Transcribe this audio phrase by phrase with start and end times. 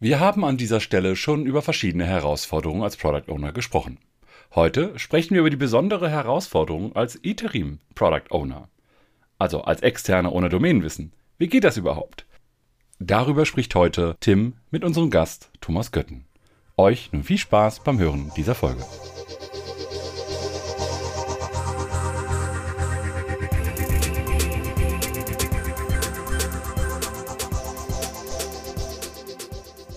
[0.00, 3.98] Wir haben an dieser Stelle schon über verschiedene Herausforderungen als Product Owner gesprochen.
[4.54, 8.68] Heute sprechen wir über die besondere Herausforderung als Interim Product Owner.
[9.38, 11.12] Also als Externe ohne Domänenwissen.
[11.38, 12.26] Wie geht das überhaupt?
[12.98, 16.24] Darüber spricht heute Tim mit unserem Gast Thomas Götten.
[16.76, 18.84] Euch nun viel Spaß beim Hören dieser Folge.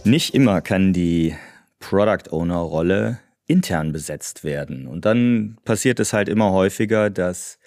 [0.08, 1.36] Nicht immer kann die
[1.80, 4.88] Product Owner Rolle intern besetzt werden.
[4.88, 7.60] Und dann passiert es halt immer häufiger, dass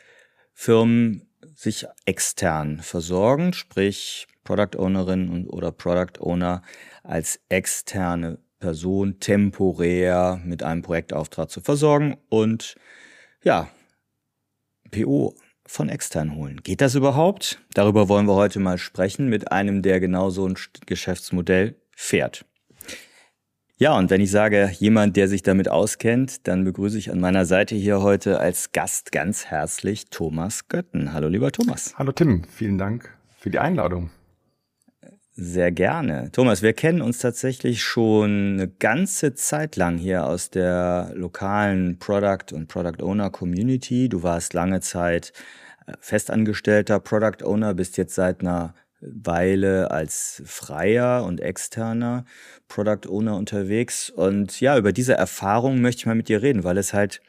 [0.54, 6.62] Firmen sich extern versorgen, sprich Product Ownerin oder Product Owner
[7.02, 12.76] als externe Person temporär mit einem Projektauftrag zu versorgen und
[13.44, 13.68] ja,
[14.90, 15.34] PO
[15.66, 16.62] von extern holen.
[16.62, 17.60] Geht das überhaupt?
[17.74, 22.44] Darüber wollen wir heute mal sprechen mit einem, der genau so ein Geschäftsmodell fährt.
[23.76, 27.46] Ja, und wenn ich sage, jemand, der sich damit auskennt, dann begrüße ich an meiner
[27.46, 31.12] Seite hier heute als Gast ganz herzlich Thomas Götten.
[31.12, 31.94] Hallo, lieber Thomas.
[31.96, 32.44] Hallo, Tim.
[32.44, 34.10] Vielen Dank für die Einladung.
[35.32, 36.30] Sehr gerne.
[36.32, 42.52] Thomas, wir kennen uns tatsächlich schon eine ganze Zeit lang hier aus der lokalen Product
[42.52, 44.10] und Product Owner Community.
[44.10, 45.32] Du warst lange Zeit
[45.86, 52.24] äh, festangestellter Product Owner, bist jetzt seit einer Weile als freier und externer
[52.68, 54.10] Product Owner unterwegs.
[54.10, 57.20] Und ja, über diese Erfahrung möchte ich mal mit dir reden, weil es halt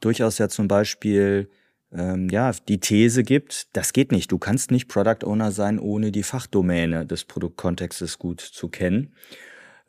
[0.00, 1.48] durchaus ja zum Beispiel
[1.92, 4.32] ähm, ja die These gibt, das geht nicht.
[4.32, 9.14] Du kannst nicht Product Owner sein, ohne die Fachdomäne des Produktkontextes gut zu kennen.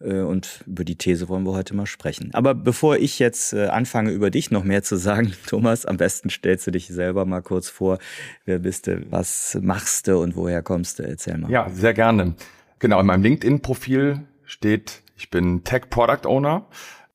[0.03, 2.31] Äh, und über die These wollen wir heute mal sprechen.
[2.33, 6.29] Aber bevor ich jetzt äh, anfange, über dich noch mehr zu sagen, Thomas, am besten
[6.29, 7.97] stellst du dich selber mal kurz vor.
[8.45, 11.03] Wer bist du, was machst du und woher kommst du?
[11.03, 11.51] Erzähl mal.
[11.51, 12.35] Ja, sehr gerne.
[12.79, 16.65] Genau, in meinem LinkedIn-Profil steht, ich bin Tech Product Owner,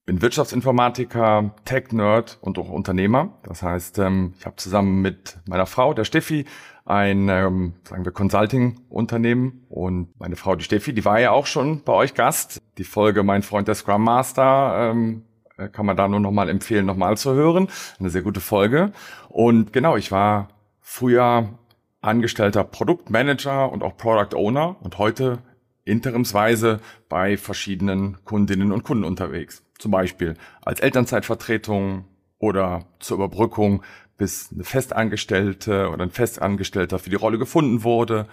[0.04, 3.38] bin Wirtschaftsinformatiker, Tech-Nerd und auch Unternehmer.
[3.42, 6.44] Das heißt, ähm, ich habe zusammen mit meiner Frau, der Steffi,
[6.86, 9.66] ein, ähm, sagen wir, Consulting-Unternehmen.
[9.68, 12.62] Und meine Frau, die Steffi, die war ja auch schon bei euch Gast.
[12.78, 15.24] Die Folge Mein Freund der Scrum Master ähm,
[15.58, 17.68] äh, kann man da nur nochmal empfehlen, nochmal zu hören.
[17.98, 18.92] Eine sehr gute Folge.
[19.28, 20.48] Und genau, ich war
[20.80, 21.58] früher
[22.00, 25.40] angestellter Produktmanager und auch Product Owner und heute
[25.84, 29.64] interimsweise bei verschiedenen Kundinnen und Kunden unterwegs.
[29.78, 32.04] Zum Beispiel als Elternzeitvertretung
[32.38, 33.82] oder zur Überbrückung
[34.16, 38.26] bis eine Festangestellte oder ein Festangestellter für die Rolle gefunden wurde.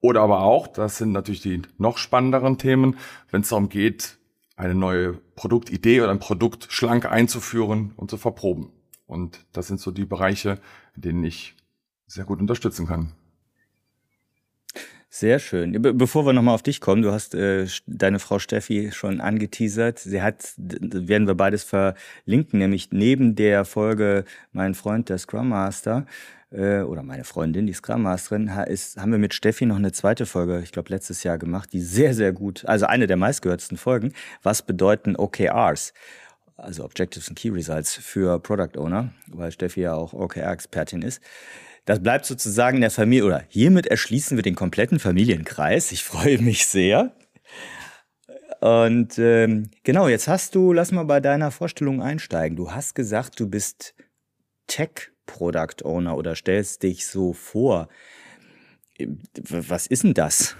[0.00, 2.96] Oder aber auch, das sind natürlich die noch spannenderen Themen,
[3.30, 4.18] wenn es darum geht,
[4.56, 8.70] eine neue Produktidee oder ein Produkt schlank einzuführen und zu verproben.
[9.06, 10.60] Und das sind so die Bereiche,
[10.94, 11.56] in denen ich
[12.06, 13.12] sehr gut unterstützen kann.
[15.16, 15.80] Sehr schön.
[15.80, 20.00] Be bevor wir nochmal auf dich kommen, du hast äh, deine Frau Steffi schon angeteasert.
[20.00, 26.04] Sie hat, werden wir beides verlinken, nämlich neben der Folge Mein Freund, der Scrum Master,
[26.50, 30.26] äh, oder meine Freundin, die Scrum Masterin, ist, haben wir mit Steffi noch eine zweite
[30.26, 34.12] Folge, ich glaube letztes Jahr gemacht, die sehr, sehr gut, also eine der meistgehörtesten Folgen.
[34.42, 35.92] Was bedeuten OKRs?
[36.56, 41.22] Also Objectives and Key Results für Product Owner, weil Steffi ja auch OKR-Expertin ist.
[41.84, 45.92] Das bleibt sozusagen in der Familie, oder hiermit erschließen wir den kompletten Familienkreis.
[45.92, 47.14] Ich freue mich sehr.
[48.60, 52.56] Und ähm, genau, jetzt hast du, lass mal bei deiner Vorstellung einsteigen.
[52.56, 53.94] Du hast gesagt, du bist
[54.66, 57.88] Tech Product Owner oder stellst dich so vor.
[59.50, 60.56] Was ist denn das?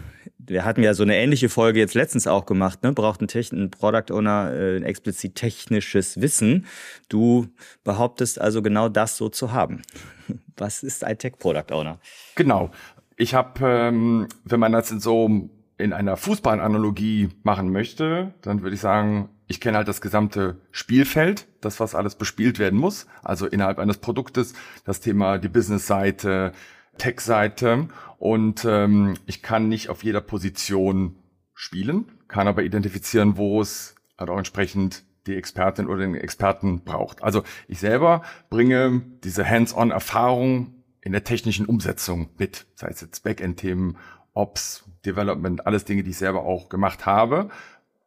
[0.47, 2.93] Wir hatten ja so eine ähnliche Folge jetzt letztens auch gemacht, ne?
[2.93, 6.67] Braucht ein, Techn ein Product Owner äh, ein explizit technisches Wissen.
[7.09, 7.49] Du
[7.83, 9.83] behauptest also genau das so zu haben.
[10.57, 11.99] Was ist ein Tech Product Owner?
[12.35, 12.71] Genau.
[13.17, 18.75] Ich habe, ähm, wenn man das in so in einer Fußballanalogie machen möchte, dann würde
[18.75, 23.47] ich sagen, ich kenne halt das gesamte Spielfeld, das was alles bespielt werden muss, also
[23.47, 26.53] innerhalb eines Produktes, das Thema die Business-Seite,
[26.97, 27.89] Tech-Seite
[28.19, 31.17] und ähm, ich kann nicht auf jeder Position
[31.55, 37.23] spielen, kann aber identifizieren, wo es halt auch entsprechend die Expertin oder den Experten braucht.
[37.23, 43.97] Also ich selber bringe diese Hands-on-Erfahrung in der technischen Umsetzung mit, sei es jetzt Backend-Themen,
[44.33, 47.51] Ops, Development, alles Dinge, die ich selber auch gemacht habe,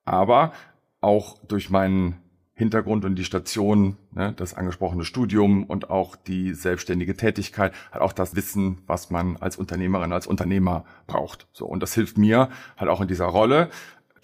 [0.03, 0.51] aber
[0.99, 2.17] auch durch meinen
[2.57, 8.13] Hintergrund und die Station, ne, das angesprochene Studium und auch die selbstständige Tätigkeit, hat auch
[8.13, 11.47] das Wissen, was man als Unternehmerin, als Unternehmer braucht.
[11.53, 13.69] So und das hilft mir halt auch in dieser Rolle,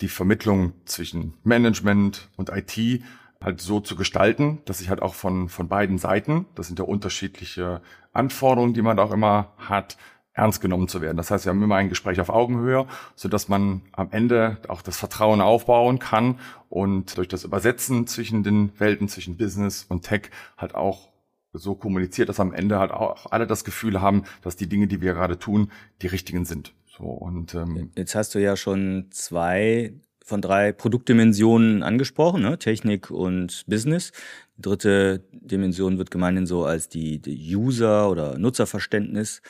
[0.01, 3.03] die Vermittlung zwischen Management und IT
[3.39, 6.85] halt so zu gestalten, dass ich halt auch von von beiden Seiten, das sind ja
[6.85, 7.81] unterschiedliche
[8.13, 9.95] Anforderungen, die man auch immer hat,
[10.33, 11.17] ernst genommen zu werden.
[11.17, 14.81] Das heißt, wir haben immer ein Gespräch auf Augenhöhe, so dass man am Ende auch
[14.81, 16.39] das Vertrauen aufbauen kann
[16.69, 21.09] und durch das Übersetzen zwischen den Welten, zwischen Business und Tech halt auch
[21.53, 25.01] so kommuniziert, dass am Ende halt auch alle das Gefühl haben, dass die Dinge, die
[25.01, 25.71] wir gerade tun,
[26.01, 26.73] die richtigen sind.
[26.85, 29.93] So und ähm, jetzt hast du ja schon zwei
[30.25, 32.57] von drei Produktdimensionen angesprochen, ne?
[32.57, 34.13] Technik und Business.
[34.57, 39.41] Die dritte Dimension wird gemeinhin so als die, die User- oder Nutzerverständnis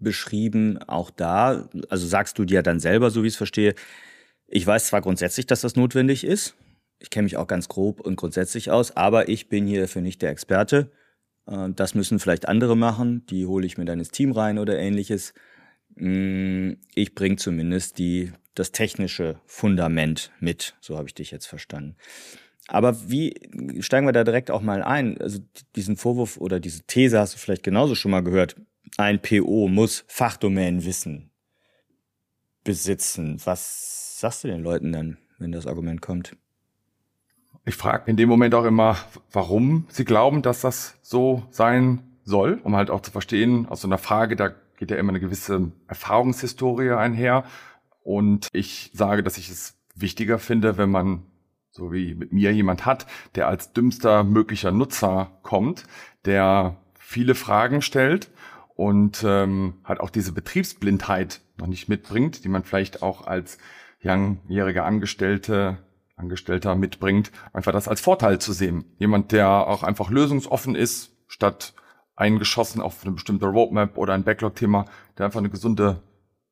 [0.00, 0.78] beschrieben.
[0.86, 3.74] Auch da, also sagst du dir dann selber, so wie ich es verstehe,
[4.46, 6.54] ich weiß zwar grundsätzlich, dass das notwendig ist,
[7.00, 10.22] ich kenne mich auch ganz grob und grundsätzlich aus, aber ich bin hier für nicht
[10.22, 10.90] der Experte.
[11.46, 14.78] Äh, das müssen vielleicht andere machen, die hole ich mir dann ins Team rein oder
[14.78, 15.34] ähnliches.
[15.94, 21.96] Mm, ich bringe zumindest die, das technische Fundament mit, so habe ich dich jetzt verstanden.
[22.68, 23.34] Aber wie
[23.80, 25.18] steigen wir da direkt auch mal ein?
[25.20, 25.38] Also
[25.74, 28.56] diesen Vorwurf oder diese These hast du vielleicht genauso schon mal gehört.
[28.96, 31.30] Ein PO muss Fachdomänenwissen
[32.64, 33.40] besitzen.
[33.44, 36.36] Was sagst du den Leuten dann, wenn das Argument kommt?
[37.64, 38.96] Ich frage in dem Moment auch immer,
[39.32, 43.88] warum sie glauben, dass das so sein soll, um halt auch zu verstehen, aus so
[43.88, 47.44] einer Frage, da geht ja immer eine gewisse Erfahrungshistorie einher.
[48.02, 51.24] Und ich sage, dass ich es wichtiger finde, wenn man,
[51.70, 55.84] so wie mit mir, jemand hat, der als dümmster möglicher Nutzer kommt,
[56.24, 58.30] der viele Fragen stellt
[58.78, 63.58] und ähm, halt auch diese Betriebsblindheit noch nicht mitbringt, die man vielleicht auch als
[64.02, 65.78] langjähriger Angestellte
[66.14, 68.84] Angestellter mitbringt, einfach das als Vorteil zu sehen.
[68.98, 71.74] Jemand, der auch einfach lösungsoffen ist, statt
[72.14, 74.84] eingeschossen auf eine bestimmte Roadmap oder ein Backlog-Thema,
[75.16, 76.02] der einfach eine gesunde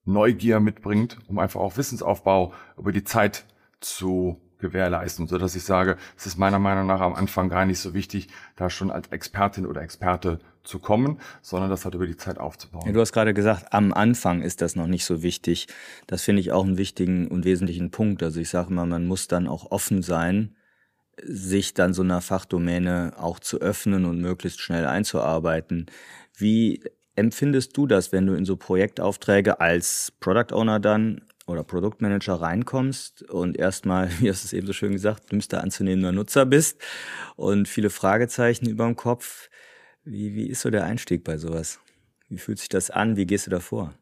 [0.05, 3.45] Neugier mitbringt, um einfach auch Wissensaufbau über die Zeit
[3.81, 7.79] zu gewährleisten, so dass ich sage, es ist meiner Meinung nach am Anfang gar nicht
[7.79, 12.17] so wichtig, da schon als Expertin oder Experte zu kommen, sondern das halt über die
[12.17, 12.85] Zeit aufzubauen.
[12.87, 15.69] Ja, du hast gerade gesagt, am Anfang ist das noch nicht so wichtig.
[16.07, 18.23] Das finde ich auch einen wichtigen und wesentlichen Punkt.
[18.23, 20.57] Also ich sage mal, man muss dann auch offen sein,
[21.23, 25.87] sich dann so einer Fachdomäne auch zu öffnen und möglichst schnell einzuarbeiten.
[26.37, 26.83] Wie
[27.15, 33.23] empfindest du das, wenn du in so Projektaufträge als Product Owner dann oder Produktmanager reinkommst
[33.23, 36.81] und erstmal, wie hast du es eben so schön gesagt, dümmster anzunehmender Nutzer bist
[37.37, 39.49] und viele Fragezeichen über dem Kopf.
[40.07, 41.81] Wie, wie ist so der Einstieg bei sowas?
[42.29, 43.17] Wie fühlt sich das an?
[43.17, 43.93] Wie gehst du da vor?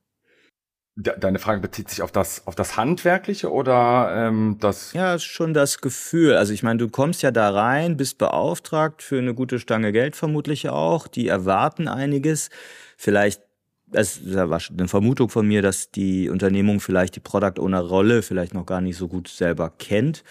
[0.96, 4.92] Deine Frage bezieht sich auf das, auf das Handwerkliche oder ähm, das?
[4.92, 6.36] Ja, schon das Gefühl.
[6.36, 10.14] Also ich meine, du kommst ja da rein, bist beauftragt für eine gute Stange Geld
[10.14, 11.08] vermutlich auch.
[11.08, 12.50] Die erwarten einiges.
[12.98, 13.40] Vielleicht,
[13.86, 18.52] das ist eine Vermutung von mir, dass die Unternehmung vielleicht die Product Owner Rolle vielleicht
[18.52, 20.22] noch gar nicht so gut selber kennt.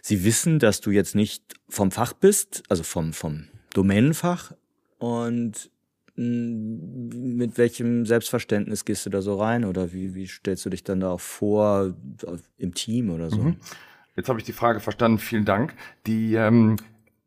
[0.00, 4.54] Sie wissen, dass du jetzt nicht vom Fach bist, also vom, vom Domänenfach
[5.04, 5.70] und
[6.16, 11.00] mit welchem Selbstverständnis gehst du da so rein oder wie, wie stellst du dich dann
[11.00, 11.92] da auch vor
[12.56, 13.42] im Team oder so?
[13.42, 13.56] Mhm.
[14.16, 15.74] Jetzt habe ich die Frage verstanden, vielen Dank.
[16.06, 16.76] Die, ähm,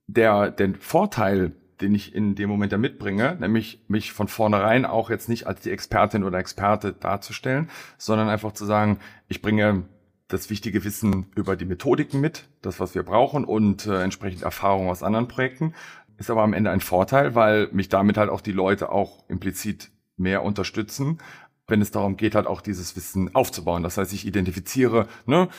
[0.08, 1.52] der, der Vorteil,
[1.82, 5.62] den ich in dem Moment da mitbringe, nämlich mich von vornherein auch jetzt nicht als
[5.62, 9.84] die Expertin oder Experte darzustellen, sondern einfach zu sagen, ich bringe
[10.30, 14.90] das wichtige Wissen über die Methodiken mit, das, was wir brauchen und äh, entsprechend Erfahrung
[14.90, 15.74] aus anderen Projekten
[16.18, 19.92] ist aber am Ende ein Vorteil, weil mich damit halt auch die Leute auch implizit
[20.18, 21.20] mehr unterstützen,
[21.68, 23.84] wenn es darum geht, halt auch dieses Wissen aufzubauen.
[23.84, 25.50] Das heißt, ich identifiziere, ne,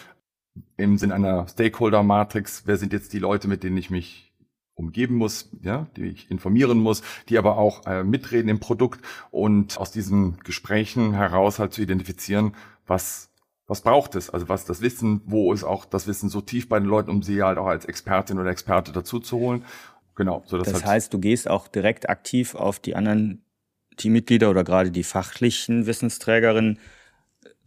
[0.76, 4.32] im Sinn einer Stakeholder-Matrix, wer sind jetzt die Leute, mit denen ich mich
[4.74, 9.76] umgeben muss, ja, die ich informieren muss, die aber auch äh, mitreden im Produkt und
[9.78, 12.54] aus diesen Gesprächen heraus halt zu identifizieren,
[12.86, 13.28] was
[13.68, 14.30] was braucht es?
[14.30, 17.22] Also was das Wissen, wo ist auch das Wissen so tief bei den Leuten, um
[17.22, 19.62] sie halt auch als Expertin oder Experte dazu zu holen
[20.18, 20.42] Genau.
[20.46, 23.44] So das halt heißt, du gehst auch direkt aktiv auf die anderen
[23.96, 26.80] Teammitglieder oder gerade die fachlichen Wissensträgerinnen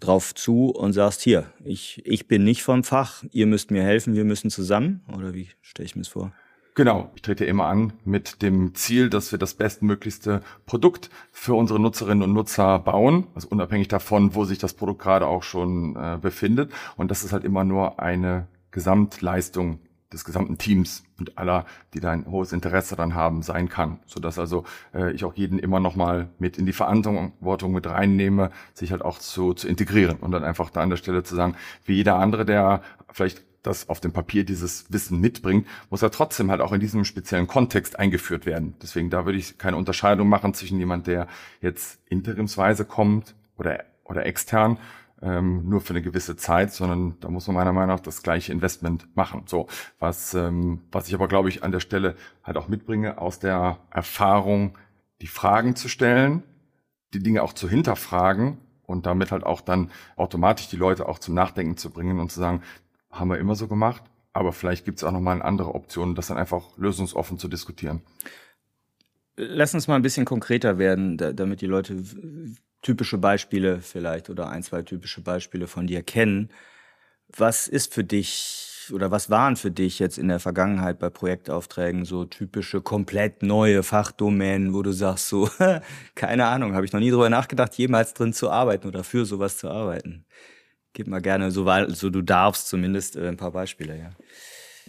[0.02, 4.16] drauf zu und sagst, hier, ich, ich bin nicht vom Fach, ihr müsst mir helfen,
[4.16, 5.00] wir müssen zusammen?
[5.16, 6.34] Oder wie stelle ich mir das vor?
[6.76, 11.80] Genau, ich trete immer an mit dem Ziel, dass wir das bestmöglichste Produkt für unsere
[11.80, 16.18] Nutzerinnen und Nutzer bauen, also unabhängig davon, wo sich das Produkt gerade auch schon äh,
[16.22, 16.70] befindet.
[16.98, 19.80] Und das ist halt immer nur eine Gesamtleistung
[20.14, 24.00] des gesamten Teams und aller, die da ein hohes Interesse daran haben, sein kann.
[24.06, 28.92] Sodass also äh, ich auch jeden immer nochmal mit in die Verantwortung mit reinnehme, sich
[28.92, 31.96] halt auch zu, zu integrieren und dann einfach da an der Stelle zu sagen, wie
[31.96, 36.62] jeder andere, der vielleicht das auf dem Papier dieses Wissen mitbringt, muss er trotzdem halt
[36.62, 38.76] auch in diesem speziellen Kontext eingeführt werden.
[38.82, 41.28] Deswegen da würde ich keine Unterscheidung machen zwischen jemand, der
[41.62, 44.78] jetzt interimsweise kommt oder, oder extern,
[45.22, 48.52] ähm, nur für eine gewisse Zeit, sondern da muss man meiner Meinung nach das gleiche
[48.52, 49.44] Investment machen.
[49.46, 49.68] So,
[50.00, 53.80] was, ähm, was ich aber glaube ich an der Stelle halt auch mitbringe aus der
[53.92, 54.78] Erfahrung,
[55.22, 56.44] die Fragen zu stellen,
[57.14, 61.36] die Dinge auch zu hinterfragen und damit halt auch dann automatisch die Leute auch zum
[61.36, 62.62] Nachdenken zu bringen und zu sagen,
[63.10, 66.28] haben wir immer so gemacht, aber vielleicht gibt es auch nochmal eine andere Option, das
[66.28, 68.02] dann einfach lösungsoffen zu diskutieren.
[69.36, 72.04] Lass uns mal ein bisschen konkreter werden, damit die Leute
[72.82, 76.50] typische Beispiele vielleicht oder ein, zwei typische Beispiele von dir kennen.
[77.36, 82.06] Was ist für dich oder was waren für dich jetzt in der Vergangenheit bei Projektaufträgen
[82.06, 85.50] so typische, komplett neue Fachdomänen, wo du sagst, so,
[86.16, 89.58] keine Ahnung, habe ich noch nie drüber nachgedacht, jemals drin zu arbeiten oder für sowas
[89.58, 90.26] zu arbeiten?
[90.94, 94.10] Gib mal gerne, so, so du darfst zumindest äh, ein paar Beispiele, ja.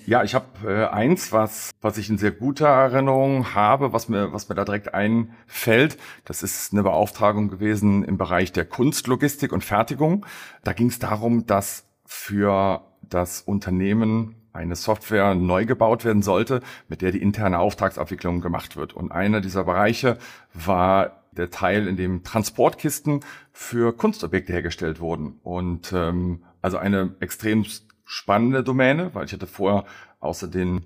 [0.07, 4.33] Ja, ich habe äh, eins, was, was ich in sehr guter Erinnerung habe, was mir,
[4.33, 5.97] was mir da direkt einfällt.
[6.25, 10.27] Das ist eine Beauftragung gewesen im Bereich der Kunstlogistik und Fertigung.
[10.65, 17.01] Da ging es darum, dass für das Unternehmen eine Software neu gebaut werden sollte, mit
[17.01, 18.93] der die interne Auftragsabwicklung gemacht wird.
[18.93, 20.19] Und einer dieser Bereiche
[20.53, 23.21] war der Teil, in dem Transportkisten
[23.53, 25.39] für Kunstobjekte hergestellt wurden.
[25.43, 27.65] Und ähm, also eine extrem
[28.13, 29.85] spannende Domäne, weil ich hatte vorher
[30.21, 30.85] außer den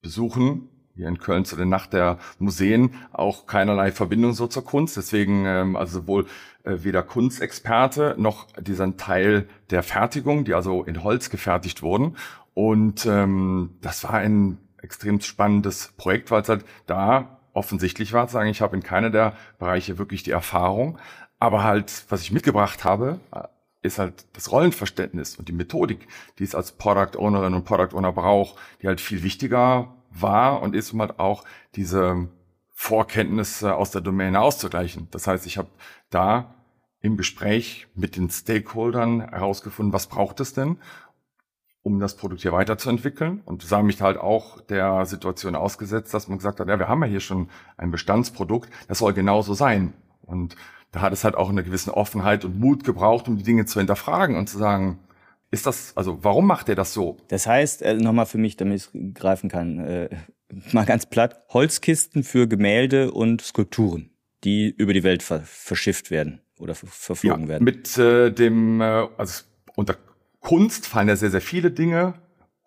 [0.00, 4.96] Besuchen hier in Köln zu der Nacht der Museen auch keinerlei Verbindung so zur Kunst.
[4.96, 6.24] Deswegen ähm, also sowohl
[6.64, 12.16] äh, weder Kunstexperte noch dieser Teil der Fertigung, die also in Holz gefertigt wurden.
[12.54, 18.32] Und ähm, das war ein extrem spannendes Projekt, weil es halt da offensichtlich war, zu
[18.32, 20.98] sagen, ich habe in keiner der Bereiche wirklich die Erfahrung.
[21.38, 23.20] Aber halt, was ich mitgebracht habe,
[23.86, 26.06] ist halt das Rollenverständnis und die Methodik,
[26.38, 30.74] die es als Product Ownerin und Product Owner braucht, die halt viel wichtiger war und
[30.74, 32.28] ist, um halt auch diese
[32.72, 35.08] Vorkenntnisse aus der Domäne auszugleichen.
[35.10, 35.68] Das heißt, ich habe
[36.10, 36.54] da
[37.00, 40.78] im Gespräch mit den Stakeholdern herausgefunden, was braucht es denn,
[41.82, 46.38] um das Produkt hier weiterzuentwickeln und sah mich halt auch der Situation ausgesetzt, dass man
[46.38, 49.92] gesagt hat, ja, wir haben ja hier schon ein Bestandsprodukt, das soll genauso sein.
[50.22, 50.56] Und
[50.92, 53.78] da hat es halt auch eine gewisse Offenheit und Mut gebraucht, um die Dinge zu
[53.78, 54.98] hinterfragen und zu sagen,
[55.50, 57.16] ist das, also warum macht er das so?
[57.28, 60.08] Das heißt, äh, nochmal für mich, damit ich greifen kann, äh,
[60.72, 64.10] mal ganz platt, Holzkisten für Gemälde und Skulpturen,
[64.44, 67.64] die über die Welt ver verschifft werden oder verflogen ja, werden.
[67.64, 69.96] Mit äh, dem, äh, also unter
[70.40, 72.14] Kunst fallen ja sehr, sehr viele Dinge.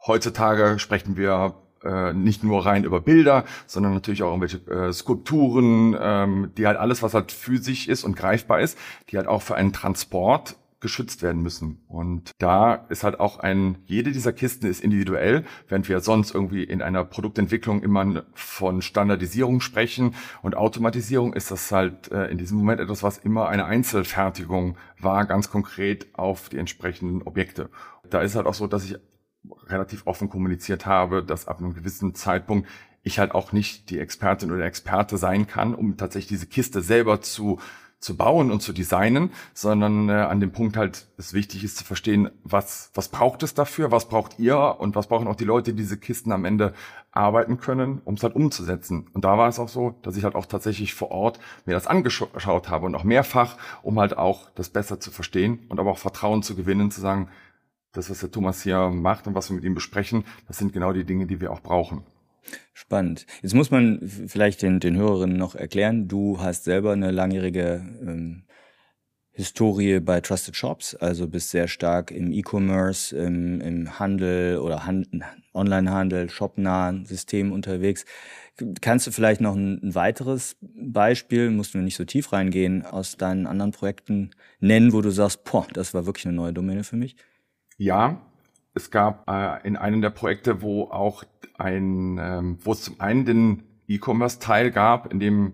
[0.05, 5.95] Heutzutage sprechen wir äh, nicht nur rein über Bilder, sondern natürlich auch irgendwelche äh, Skulpturen,
[5.99, 8.77] ähm, die halt alles, was halt physisch ist und greifbar ist,
[9.09, 11.79] die halt auch für einen Transport geschützt werden müssen.
[11.87, 16.63] Und da ist halt auch ein, jede dieser Kisten ist individuell, während wir sonst irgendwie
[16.63, 22.57] in einer Produktentwicklung immer von Standardisierung sprechen und Automatisierung ist das halt äh, in diesem
[22.57, 27.69] Moment etwas, was immer eine Einzelfertigung war, ganz konkret auf die entsprechenden Objekte.
[28.09, 28.97] Da ist halt auch so, dass ich
[29.67, 32.67] relativ offen kommuniziert habe, dass ab einem gewissen Zeitpunkt
[33.03, 37.21] ich halt auch nicht die Expertin oder Experte sein kann, um tatsächlich diese Kiste selber
[37.21, 37.59] zu
[37.99, 41.83] zu bauen und zu designen, sondern äh, an dem Punkt halt es wichtig ist zu
[41.83, 45.73] verstehen, was was braucht es dafür, was braucht ihr und was brauchen auch die Leute,
[45.73, 46.73] die diese Kisten am Ende
[47.11, 49.09] arbeiten können, um es halt umzusetzen.
[49.13, 51.87] Und da war es auch so, dass ich halt auch tatsächlich vor Ort mir das
[51.87, 55.97] angeschaut habe und auch mehrfach, um halt auch das besser zu verstehen und aber auch
[55.97, 57.27] Vertrauen zu gewinnen, zu sagen,
[57.91, 60.93] das, was der Thomas hier macht und was wir mit ihm besprechen, das sind genau
[60.93, 62.03] die Dinge, die wir auch brauchen.
[62.73, 63.25] Spannend.
[63.41, 68.43] Jetzt muss man vielleicht den, den Hörerinnen noch erklären, du hast selber eine langjährige ähm,
[69.31, 75.07] Historie bei Trusted Shops, also bist sehr stark im E-Commerce, im, im Handel oder Hand,
[75.53, 78.05] Onlinehandel, shopnahen System unterwegs.
[78.81, 83.15] Kannst du vielleicht noch ein, ein weiteres Beispiel, musst du nicht so tief reingehen, aus
[83.15, 86.97] deinen anderen Projekten nennen, wo du sagst, boah, das war wirklich eine neue Domäne für
[86.97, 87.15] mich?
[87.79, 88.21] Ja,
[88.73, 91.23] es gab äh, in einem der Projekte, wo auch
[91.57, 95.53] ein, ähm, wo es zum einen den E-Commerce-Teil gab, in dem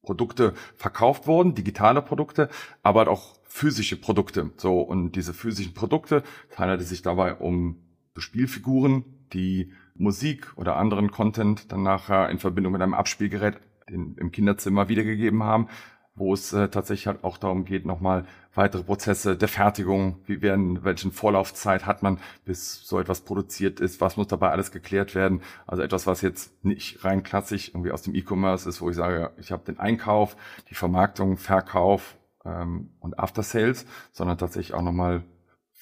[0.00, 2.48] Produkte verkauft wurden, digitale Produkte,
[2.82, 4.52] aber halt auch physische Produkte.
[4.56, 6.22] So, und diese physischen Produkte,
[6.56, 7.76] handelte sich dabei um
[8.16, 9.04] Spielfiguren,
[9.34, 14.88] die Musik oder anderen Content dann nachher in Verbindung mit einem Abspielgerät in, im Kinderzimmer
[14.88, 15.68] wiedergegeben haben
[16.16, 20.82] wo es äh, tatsächlich halt auch darum geht, nochmal weitere Prozesse der Fertigung, wie werden,
[20.82, 25.42] welchen Vorlaufzeit hat man, bis so etwas produziert ist, was muss dabei alles geklärt werden.
[25.66, 29.30] Also etwas, was jetzt nicht rein klassisch irgendwie aus dem E-Commerce ist, wo ich sage,
[29.38, 30.36] ich habe den Einkauf,
[30.70, 35.22] die Vermarktung, Verkauf ähm, und After Sales, sondern tatsächlich auch nochmal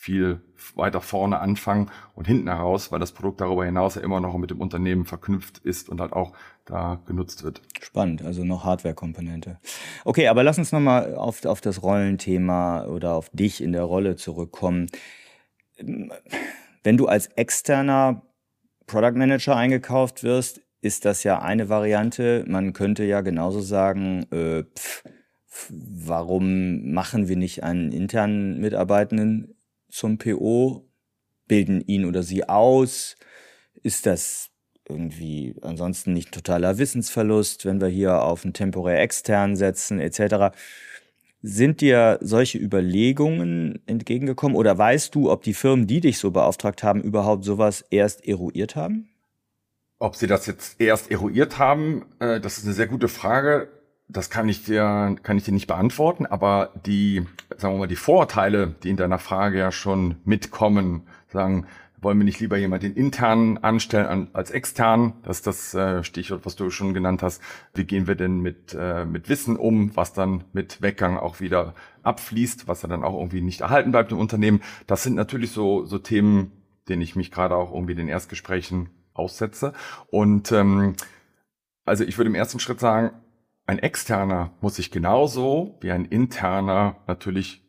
[0.04, 0.42] viel
[0.75, 4.50] weiter vorne anfangen und hinten heraus, weil das Produkt darüber hinaus ja immer noch mit
[4.50, 6.34] dem Unternehmen verknüpft ist und halt auch
[6.66, 7.62] da genutzt wird.
[7.80, 9.58] Spannend, also noch Hardware-Komponente.
[10.04, 14.16] Okay, aber lass uns nochmal auf, auf das Rollenthema oder auf dich in der Rolle
[14.16, 14.88] zurückkommen.
[15.78, 18.23] Wenn du als externer
[18.87, 22.44] Product Manager eingekauft wirst, ist das ja eine Variante.
[22.46, 25.02] Man könnte ja genauso sagen, äh, pff,
[25.70, 29.53] Warum machen wir nicht einen internen Mitarbeitenden
[29.94, 30.88] zum PO?
[31.46, 33.16] Bilden ihn oder sie aus?
[33.82, 34.50] Ist das
[34.88, 40.56] irgendwie ansonsten nicht totaler Wissensverlust, wenn wir hier auf einen temporär extern setzen etc.
[41.42, 46.82] Sind dir solche Überlegungen entgegengekommen oder weißt du, ob die Firmen, die dich so beauftragt
[46.82, 49.08] haben, überhaupt sowas erst eruiert haben?
[49.98, 53.68] Ob sie das jetzt erst eruiert haben, äh, das ist eine sehr gute Frage.
[54.14, 57.97] Das kann ich dir, kann ich dir nicht beantworten, aber die, sagen wir mal, die
[57.97, 61.66] Vorurteile, die in deiner Frage ja schon mitkommen, sagen,
[62.00, 65.14] wollen wir nicht lieber jemanden intern anstellen als extern?
[65.25, 67.42] Das ist das äh, Stichwort, was du schon genannt hast.
[67.75, 71.75] Wie gehen wir denn mit, äh, mit Wissen um, was dann mit Weggang auch wieder
[72.04, 74.62] abfließt, was dann auch irgendwie nicht erhalten bleibt im Unternehmen?
[74.87, 76.52] Das sind natürlich so, so Themen,
[76.88, 79.73] denen ich mich gerade auch irgendwie den Erstgesprächen aussetze.
[80.06, 80.94] Und ähm,
[81.85, 83.11] also ich würde im ersten Schritt sagen,
[83.66, 87.62] ein externer muss sich genauso wie ein interner natürlich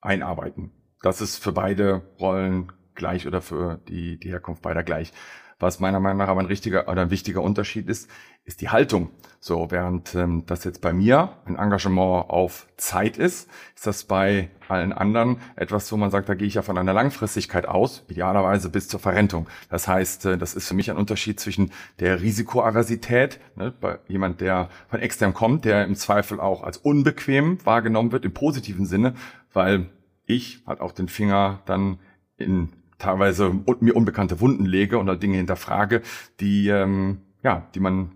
[0.00, 0.72] einarbeiten.
[1.02, 5.12] Das ist für beide Rollen gleich oder für die, die Herkunft beider gleich.
[5.58, 8.08] Was meiner Meinung nach aber ein richtiger oder ein wichtiger Unterschied ist,
[8.44, 9.10] ist die Haltung.
[9.40, 14.50] So, während ähm, das jetzt bei mir ein Engagement auf Zeit ist, ist das bei
[14.68, 18.70] allen anderen etwas, wo man sagt, da gehe ich ja von einer Langfristigkeit aus, idealerweise
[18.70, 19.48] bis zur Verrentung.
[19.68, 24.40] Das heißt, äh, das ist für mich ein Unterschied zwischen der Risikoaversität, ne, bei jemand,
[24.40, 29.14] der von extern kommt, der im Zweifel auch als unbequem wahrgenommen wird, im positiven Sinne,
[29.52, 29.90] weil
[30.26, 31.98] ich halt auch den Finger dann
[32.36, 32.72] in
[33.04, 36.02] teilweise mir unbekannte Wunden lege oder Dinge hinterfrage,
[36.40, 38.12] die, ähm, ja, die man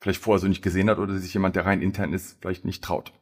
[0.00, 2.82] vielleicht vorher so nicht gesehen hat oder sich jemand, der rein intern ist, vielleicht nicht
[2.82, 3.12] traut.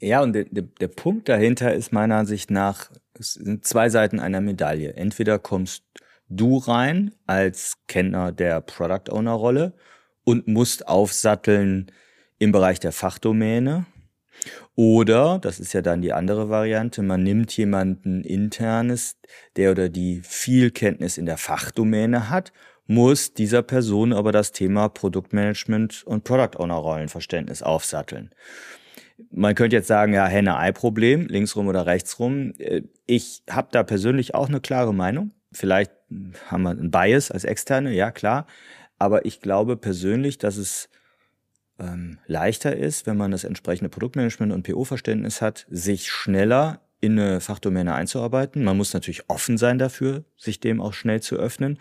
[0.00, 4.20] Ja, und der, der, der Punkt dahinter ist meiner Ansicht nach, es sind zwei Seiten
[4.20, 4.94] einer Medaille.
[4.94, 5.82] Entweder kommst
[6.28, 9.72] du rein als Kenner der Product Owner Rolle
[10.22, 11.90] und musst aufsatteln
[12.38, 13.86] im Bereich der Fachdomäne
[14.74, 19.16] oder, das ist ja dann die andere Variante, man nimmt jemanden internes,
[19.56, 22.52] der oder die viel Kenntnis in der Fachdomäne hat,
[22.86, 28.30] muss dieser Person aber das Thema Produktmanagement und Product Owner Rollenverständnis aufsatteln.
[29.30, 32.54] Man könnte jetzt sagen, ja, Henne-Ei-Problem, linksrum oder rechtsrum.
[32.58, 35.32] Äh, ich habe da persönlich auch eine klare Meinung.
[35.52, 35.90] Vielleicht
[36.46, 38.46] haben wir einen Bias als Externe, ja klar.
[38.98, 40.88] Aber ich glaube persönlich, dass es
[41.78, 47.40] ähm, leichter ist, wenn man das entsprechende Produktmanagement und PO-Verständnis hat, sich schneller in eine
[47.40, 48.64] Fachdomäne einzuarbeiten.
[48.64, 51.78] Man muss natürlich offen sein dafür, sich dem auch schnell zu öffnen.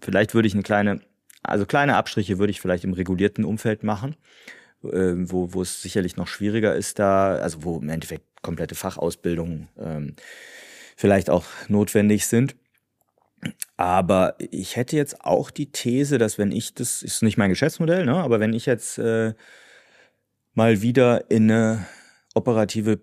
[0.00, 1.00] Vielleicht würde ich eine kleine,
[1.42, 4.16] also kleine Abstriche würde ich vielleicht im regulierten Umfeld machen,
[4.84, 9.68] äh, wo, wo es sicherlich noch schwieriger ist da, also wo im Endeffekt komplette Fachausbildungen
[9.78, 10.14] ähm,
[10.96, 12.54] vielleicht auch notwendig sind.
[13.76, 18.04] Aber ich hätte jetzt auch die These, dass wenn ich, das ist nicht mein Geschäftsmodell,
[18.04, 19.34] ne, aber wenn ich jetzt äh,
[20.54, 21.86] mal wieder in eine
[22.34, 23.00] operative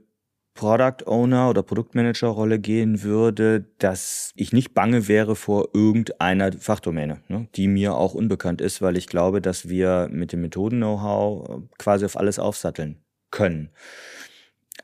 [0.54, 7.22] Product Owner oder Produktmanager Rolle gehen würde, dass ich nicht bange wäre vor irgendeiner Fachdomäne,
[7.28, 12.06] ne, die mir auch unbekannt ist, weil ich glaube, dass wir mit dem Methoden-Know-how quasi
[12.06, 13.02] auf alles aufsatteln
[13.32, 13.70] können.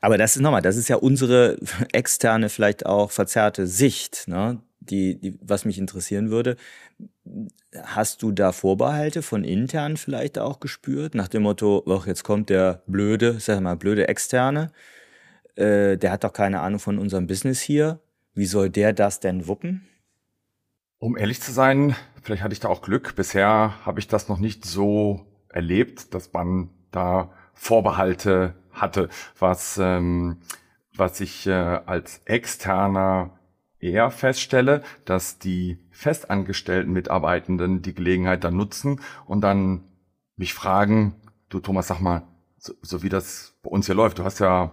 [0.00, 1.58] Aber das ist nochmal, das ist ja unsere
[1.92, 4.28] externe, vielleicht auch verzerrte Sicht.
[4.28, 4.60] Ne?
[4.90, 6.56] die, die, was mich interessieren würde,
[7.82, 12.50] hast du da Vorbehalte von intern vielleicht auch gespürt, nach dem Motto, ach, jetzt kommt
[12.50, 14.72] der blöde, sag mal, blöde Externe,
[15.56, 18.00] äh, der hat doch keine Ahnung von unserem Business hier.
[18.34, 19.86] Wie soll der das denn wuppen?
[20.98, 23.14] Um ehrlich zu sein, vielleicht hatte ich da auch Glück.
[23.16, 30.38] Bisher habe ich das noch nicht so erlebt, dass man da Vorbehalte hatte, was, ähm,
[30.94, 33.38] was ich äh, als externer
[33.80, 39.84] eher feststelle, dass die festangestellten Mitarbeitenden die Gelegenheit dann nutzen und dann
[40.36, 41.16] mich fragen,
[41.48, 42.22] du Thomas, sag mal,
[42.58, 44.72] so, so wie das bei uns hier läuft, du hast ja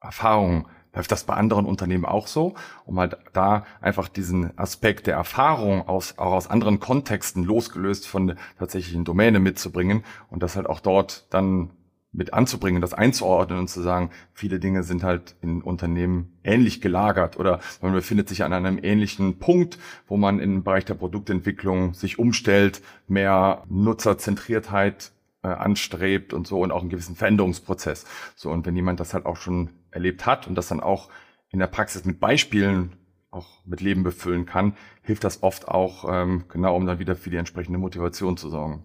[0.00, 5.16] Erfahrung, läuft das bei anderen Unternehmen auch so, um halt da einfach diesen Aspekt der
[5.16, 10.66] Erfahrung aus, auch aus anderen Kontexten losgelöst von der tatsächlichen Domäne mitzubringen und das halt
[10.66, 11.70] auch dort dann
[12.12, 17.38] mit anzubringen, das einzuordnen und zu sagen, viele Dinge sind halt in Unternehmen ähnlich gelagert
[17.38, 22.18] oder man befindet sich an einem ähnlichen Punkt, wo man im Bereich der Produktentwicklung sich
[22.18, 28.04] umstellt, mehr Nutzerzentriertheit äh, anstrebt und so und auch einen gewissen Veränderungsprozess.
[28.36, 31.08] So und wenn jemand das halt auch schon erlebt hat und das dann auch
[31.50, 32.92] in der Praxis mit Beispielen
[33.30, 37.30] auch mit Leben befüllen kann, hilft das oft auch ähm, genau, um dann wieder für
[37.30, 38.84] die entsprechende Motivation zu sorgen.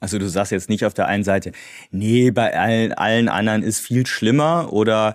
[0.00, 1.52] Also du sagst jetzt nicht auf der einen Seite,
[1.90, 5.14] nee, bei allen, allen anderen ist viel schlimmer oder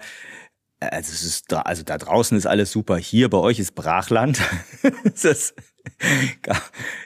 [0.82, 4.42] also, es ist da, also da draußen ist alles super, hier bei euch ist Brachland.
[5.22, 5.54] das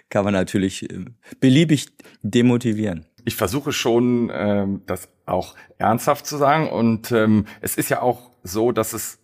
[0.10, 1.06] kann man natürlich äh,
[1.40, 1.88] beliebig
[2.22, 3.06] demotivieren.
[3.26, 6.70] ich versuche schon, ähm, das auch ernsthaft zu sagen.
[6.70, 9.20] Und ähm, es ist ja auch so, dass es,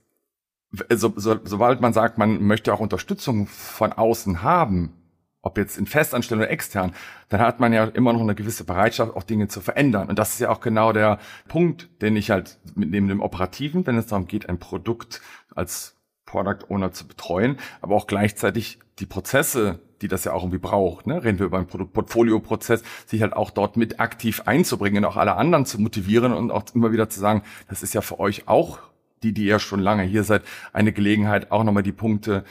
[0.89, 4.93] so, so, sobald man sagt, man möchte auch Unterstützung von außen haben,
[5.41, 6.93] ob jetzt in Festanstellung oder extern,
[7.29, 10.09] dann hat man ja immer noch eine gewisse Bereitschaft, auch Dinge zu verändern.
[10.09, 13.87] Und das ist ja auch genau der Punkt, den ich halt mit neben dem Operativen,
[13.87, 15.21] wenn es darum geht, ein Produkt
[15.55, 20.59] als Product Owner zu betreuen, aber auch gleichzeitig die Prozesse, die das ja auch irgendwie
[20.59, 21.23] braucht, ne?
[21.23, 25.65] reden wir über einen Produktportfolio-Prozess, sich halt auch dort mit aktiv einzubringen, auch alle anderen
[25.65, 28.79] zu motivieren und auch immer wieder zu sagen, das ist ja für euch auch
[29.23, 32.43] die, die ihr schon lange hier seid, eine Gelegenheit, auch nochmal die Punkte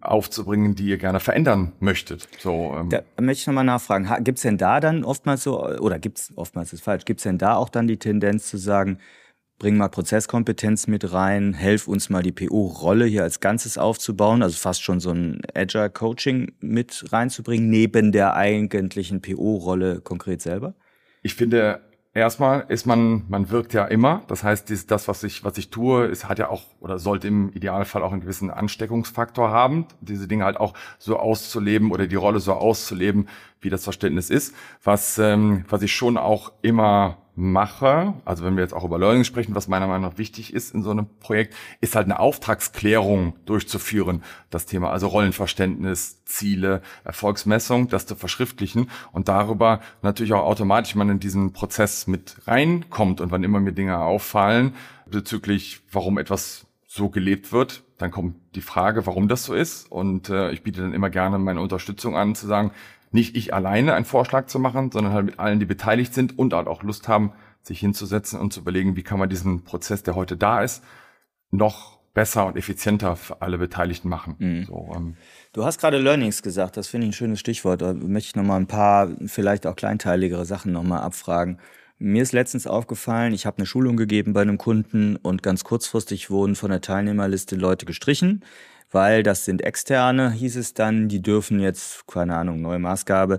[0.00, 2.28] aufzubringen, die ihr gerne verändern möchtet.
[2.38, 2.90] So, ähm.
[2.90, 6.82] Da möchte ich nochmal nachfragen, gibt's denn da dann oftmals so, oder gibt's oftmals ist
[6.82, 8.98] falsch, gibt's denn da auch dann die Tendenz zu sagen,
[9.58, 14.56] bring mal Prozesskompetenz mit rein, helf uns mal die PO-Rolle hier als Ganzes aufzubauen, also
[14.56, 20.74] fast schon so ein Agile Coaching mit reinzubringen, neben der eigentlichen PO-Rolle konkret selber?
[21.22, 21.80] Ich finde,
[22.16, 24.22] erstmal ist man, man wirkt ja immer.
[24.28, 27.50] Das heißt, das, was ich, was ich tue, ist, hat ja auch oder sollte im
[27.52, 32.40] Idealfall auch einen gewissen Ansteckungsfaktor haben, diese Dinge halt auch so auszuleben oder die Rolle
[32.40, 33.28] so auszuleben,
[33.60, 34.54] wie das Verständnis ist.
[34.82, 39.24] Was, ähm, was ich schon auch immer mache, also wenn wir jetzt auch über Learning
[39.24, 43.34] sprechen, was meiner Meinung nach wichtig ist in so einem Projekt, ist halt eine Auftragsklärung
[43.44, 44.22] durchzuführen.
[44.48, 51.10] Das Thema also Rollenverständnis, Ziele, Erfolgsmessung, das zu verschriftlichen und darüber natürlich auch automatisch man
[51.10, 57.10] in diesen Prozess mit reinkommt und wann immer mir Dinge auffallen bezüglich, warum etwas so
[57.10, 60.94] gelebt wird, dann kommt die Frage, warum das so ist und äh, ich biete dann
[60.94, 62.70] immer gerne meine Unterstützung an, zu sagen,
[63.16, 66.52] nicht ich alleine einen Vorschlag zu machen, sondern halt mit allen, die beteiligt sind und
[66.52, 70.14] halt auch Lust haben, sich hinzusetzen und zu überlegen, wie kann man diesen Prozess, der
[70.14, 70.84] heute da ist,
[71.50, 74.36] noch besser und effizienter für alle Beteiligten machen.
[74.38, 74.64] Mhm.
[74.64, 75.16] So, ähm.
[75.52, 77.82] Du hast gerade Learnings gesagt, das finde ich ein schönes Stichwort.
[77.82, 81.58] Da möchte ich nochmal ein paar, vielleicht auch kleinteiligere Sachen nochmal abfragen.
[81.98, 86.30] Mir ist letztens aufgefallen, ich habe eine Schulung gegeben bei einem Kunden und ganz kurzfristig
[86.30, 88.44] wurden von der Teilnehmerliste Leute gestrichen
[88.90, 93.38] weil das sind Externe, hieß es dann, die dürfen jetzt, keine Ahnung, neue Maßgabe,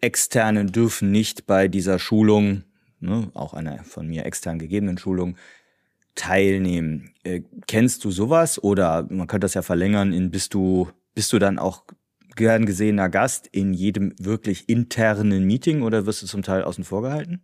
[0.00, 2.64] Externe dürfen nicht bei dieser Schulung,
[3.00, 5.36] ne, auch einer von mir extern gegebenen Schulung,
[6.14, 7.12] teilnehmen.
[7.24, 11.38] Äh, kennst du sowas oder man könnte das ja verlängern in bist du bist du
[11.38, 11.84] dann auch
[12.36, 17.02] gern gesehener Gast in jedem wirklich internen Meeting oder wirst du zum Teil außen vor
[17.02, 17.42] gehalten?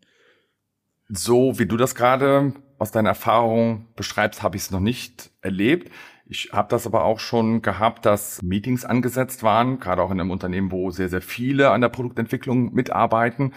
[1.08, 5.90] So wie du das gerade aus deiner Erfahrung beschreibst, habe ich es noch nicht erlebt.
[6.30, 10.30] Ich habe das aber auch schon gehabt, dass Meetings angesetzt waren, gerade auch in einem
[10.30, 13.52] Unternehmen, wo sehr, sehr viele an der Produktentwicklung mitarbeiten,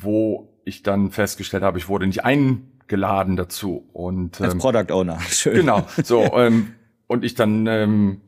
[0.00, 3.90] wo ich dann festgestellt habe, ich wurde nicht eingeladen dazu.
[3.92, 5.54] Und, Als ähm, Product Owner, schön.
[5.54, 6.22] Genau, so.
[6.32, 6.72] ähm,
[7.08, 8.22] und ich dann, ähm,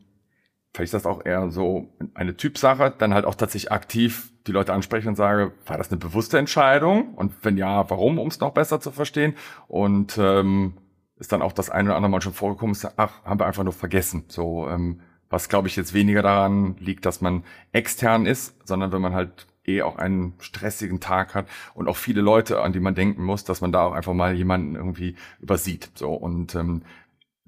[0.75, 4.73] vielleicht ist das auch eher so eine Typsache, dann halt auch tatsächlich aktiv die Leute
[4.73, 7.15] anspreche und sage, war das eine bewusste Entscheidung?
[7.15, 9.33] Und wenn ja, warum, um es noch besser zu verstehen?
[9.67, 10.73] Und ähm,
[11.19, 13.63] ist dann auch das eine oder andere Mal schon vorgekommen, ist, ach, haben wir einfach
[13.63, 14.25] nur vergessen.
[14.27, 19.01] So, ähm, was glaube ich jetzt weniger daran liegt, dass man extern ist, sondern wenn
[19.01, 22.95] man halt eh auch einen stressigen Tag hat und auch viele Leute, an die man
[22.95, 25.91] denken muss, dass man da auch einfach mal jemanden irgendwie übersieht.
[25.95, 26.83] So und ähm,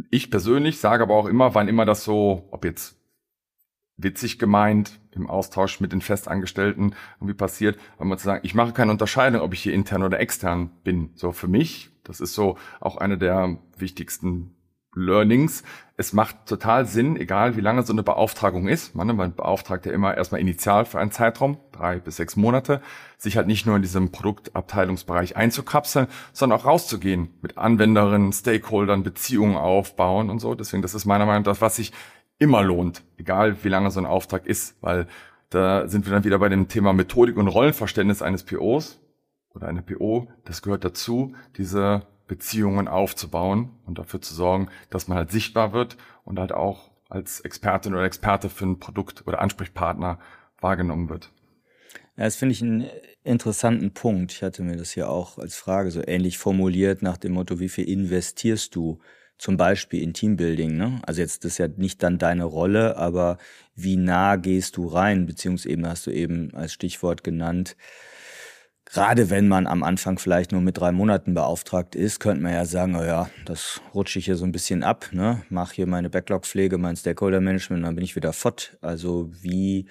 [0.09, 2.97] ich persönlich sage aber auch immer, wann immer das so, ob jetzt
[3.97, 8.73] witzig gemeint im Austausch mit den Festangestellten irgendwie passiert, weil man zu sagen, ich mache
[8.73, 11.11] keine Unterscheidung, ob ich hier intern oder extern bin.
[11.15, 14.55] So für mich das ist so auch eine der wichtigsten
[14.95, 15.63] Learnings.
[15.95, 18.95] Es macht total Sinn, egal wie lange so eine Beauftragung ist.
[18.95, 22.81] Man, man beauftragt ja immer erstmal initial für einen Zeitraum, drei bis sechs Monate,
[23.17, 29.55] sich halt nicht nur in diesem Produktabteilungsbereich einzukapseln, sondern auch rauszugehen, mit Anwenderinnen, Stakeholdern, Beziehungen
[29.55, 30.55] aufbauen und so.
[30.55, 31.91] Deswegen, das ist meiner Meinung nach das, was sich
[32.39, 35.07] immer lohnt, egal wie lange so ein Auftrag ist, weil
[35.49, 38.99] da sind wir dann wieder bei dem Thema Methodik und Rollenverständnis eines POs
[39.53, 45.17] oder eine PO, das gehört dazu, diese Beziehungen aufzubauen und dafür zu sorgen, dass man
[45.17, 50.19] halt sichtbar wird und halt auch als Expertin oder Experte für ein Produkt oder Ansprechpartner
[50.61, 51.31] wahrgenommen wird.
[52.15, 52.85] Ja, das finde ich einen
[53.23, 54.31] interessanten Punkt.
[54.31, 57.69] Ich hatte mir das hier auch als Frage so ähnlich formuliert nach dem Motto, wie
[57.69, 58.99] viel investierst du
[59.37, 60.75] zum Beispiel in Teambuilding?
[60.77, 60.99] Ne?
[61.03, 63.37] Also jetzt das ist ja nicht dann deine Rolle, aber
[63.73, 65.25] wie nah gehst du rein?
[65.25, 67.75] Beziehungsweise hast du eben als Stichwort genannt,
[68.91, 72.65] Gerade wenn man am Anfang vielleicht nur mit drei Monaten beauftragt ist, könnte man ja
[72.65, 75.43] sagen, oh ja, das rutsche ich hier so ein bisschen ab, ne?
[75.49, 78.77] Mach hier meine Backlog-Pflege, mein Stakeholder-Management, dann bin ich wieder fort.
[78.81, 79.87] Also wie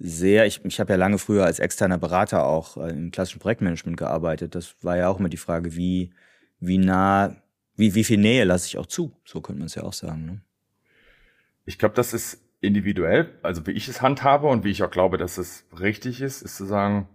[0.00, 3.96] sehr, ich, ich habe ja lange früher als externer Berater auch äh, im klassischen Projektmanagement
[3.96, 4.56] gearbeitet.
[4.56, 6.12] Das war ja auch immer die Frage, wie,
[6.58, 7.36] wie nah,
[7.76, 9.16] wie, wie viel Nähe lasse ich auch zu?
[9.24, 10.26] So könnte man es ja auch sagen.
[10.26, 10.40] Ne?
[11.64, 15.16] Ich glaube, das ist individuell, also wie ich es handhabe und wie ich auch glaube,
[15.16, 17.08] dass es richtig ist, ist zu sagen,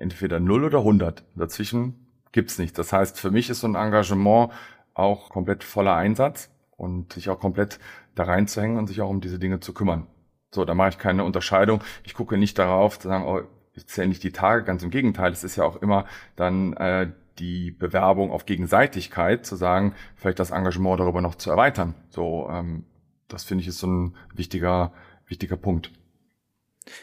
[0.00, 1.24] entweder 0 oder 100.
[1.36, 2.78] Dazwischen gibt's nicht.
[2.78, 4.52] Das heißt, für mich ist so ein Engagement
[4.94, 7.78] auch komplett voller Einsatz und sich auch komplett
[8.14, 10.06] da reinzuhängen und sich auch um diese Dinge zu kümmern.
[10.52, 11.82] So, da mache ich keine Unterscheidung.
[12.02, 15.32] Ich gucke nicht darauf zu sagen, oh, ich zähle nicht die Tage, ganz im Gegenteil.
[15.32, 20.50] Es ist ja auch immer dann äh, die Bewerbung auf Gegenseitigkeit, zu sagen, vielleicht das
[20.50, 21.94] Engagement darüber noch zu erweitern.
[22.10, 22.84] So, ähm,
[23.28, 24.92] das finde ich ist so ein wichtiger,
[25.26, 25.92] wichtiger Punkt.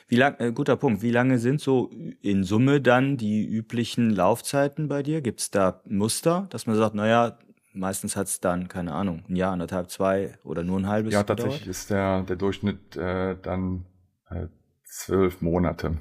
[0.08, 1.02] Wie lang, äh, guter Punkt.
[1.02, 1.90] Wie lange sind so
[2.22, 5.22] in Summe dann die üblichen Laufzeiten bei dir?
[5.22, 7.38] Gibt es da Muster, dass man sagt, naja,
[7.74, 11.22] meistens hat es dann, keine Ahnung, ein Jahr, anderthalb, zwei oder nur ein halbes Jahr?
[11.22, 11.76] Ja, tatsächlich gedauert?
[11.76, 13.86] ist der, der Durchschnitt äh, dann
[14.30, 14.48] äh,
[14.84, 15.98] zwölf Monate,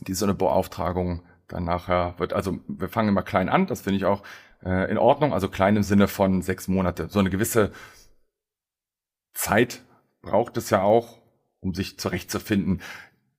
[0.00, 2.32] die so eine Beauftragung dann nachher wird.
[2.32, 4.22] Also wir fangen immer klein an, das finde ich auch
[4.64, 7.08] äh, in Ordnung, also klein im Sinne von sechs Monate.
[7.08, 7.72] So eine gewisse
[9.34, 9.82] Zeit
[10.20, 11.17] braucht es ja auch,
[11.60, 12.80] um sich zurechtzufinden.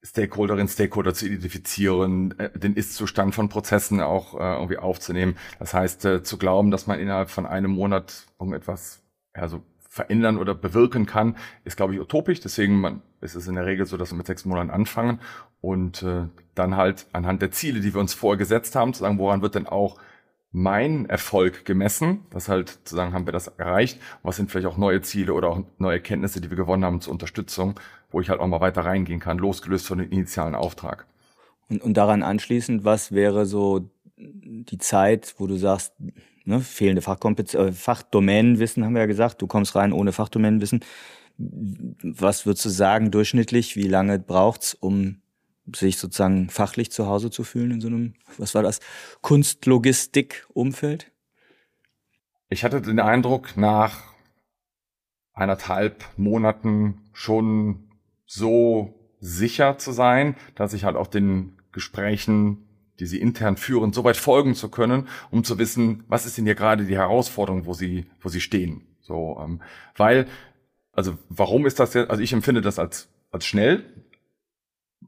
[0.02, 5.36] Stakeholderin, Stakeholder zu identifizieren, äh, den Ist-Zustand von Prozessen auch äh, irgendwie aufzunehmen.
[5.60, 9.02] Das heißt, äh, zu glauben, dass man innerhalb von einem Monat irgendetwas
[9.36, 12.40] ja, so verändern oder bewirken kann, ist, glaube ich, utopisch.
[12.40, 15.20] Deswegen man, ist es in der Regel so, dass wir mit sechs Monaten anfangen
[15.60, 19.42] und äh, dann halt anhand der Ziele, die wir uns vorgesetzt haben, zu sagen, woran
[19.42, 19.98] wird denn auch
[20.52, 24.78] mein Erfolg gemessen, das halt zu sagen, haben wir das erreicht, was sind vielleicht auch
[24.78, 28.40] neue Ziele oder auch neue Kenntnisse, die wir gewonnen haben zur Unterstützung, wo ich halt
[28.40, 31.06] auch mal weiter reingehen kann, losgelöst von dem initialen Auftrag.
[31.70, 35.94] Und, und daran anschließend, was wäre so die Zeit, wo du sagst,
[36.46, 40.84] ne, fehlende Fachkompetenz, äh, Fachdomänenwissen haben wir ja gesagt, du kommst rein ohne Fachdomänenwissen.
[41.38, 45.22] Was würdest du sagen, durchschnittlich, wie lange braucht's, um
[45.76, 48.80] sich sozusagen fachlich zu Hause zu fühlen in so einem, was war das,
[49.22, 51.12] Kunstlogistik-Umfeld?
[52.50, 54.04] Ich hatte den Eindruck, nach
[55.34, 57.90] eineinhalb Monaten schon
[58.26, 62.66] so sicher zu sein, dass ich halt auch den Gesprächen,
[63.00, 66.46] die sie intern führen, so weit folgen zu können, um zu wissen, was ist denn
[66.46, 68.88] hier gerade die Herausforderung, wo sie, wo sie stehen.
[69.02, 69.62] So, ähm,
[69.96, 70.28] weil,
[70.92, 73.86] also warum ist das jetzt, also ich empfinde das als, als schnell,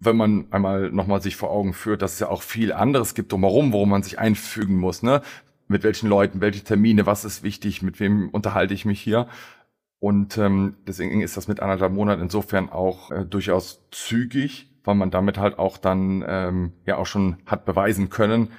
[0.02, 3.32] wenn man einmal nochmal sich vor Augen führt, dass es ja auch viel anderes gibt
[3.32, 5.22] drumherum, worum man sich einfügen muss, ne?
[5.68, 9.28] Mit welchen Leuten, welche Termine, was ist wichtig, mit wem unterhalte ich mich hier.
[10.00, 15.12] Und ähm, deswegen ist das mit anderthalb Monaten insofern auch äh, durchaus zügig, weil man
[15.12, 18.50] damit halt auch dann ähm, ja auch schon hat beweisen können,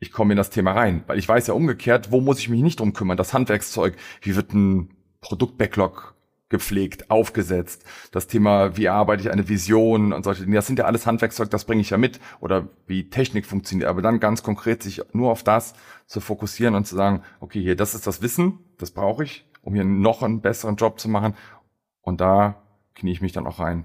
[0.00, 1.04] ich komme in das Thema rein.
[1.06, 3.16] Weil ich weiß ja umgekehrt, wo muss ich mich nicht drum kümmern?
[3.16, 6.14] Das Handwerkszeug, wie wird ein Produktbacklog
[6.48, 7.84] gepflegt, aufgesetzt.
[8.10, 11.50] Das Thema, wie arbeite ich eine Vision und solche Dinge, das sind ja alles Handwerkszeug,
[11.50, 12.20] das bringe ich ja mit.
[12.40, 13.88] Oder wie Technik funktioniert.
[13.88, 15.74] Aber dann ganz konkret sich nur auf das
[16.06, 19.74] zu fokussieren und zu sagen, okay, hier, das ist das Wissen, das brauche ich, um
[19.74, 21.34] hier noch einen besseren Job zu machen.
[22.00, 22.62] Und da
[22.94, 23.84] knie ich mich dann auch rein.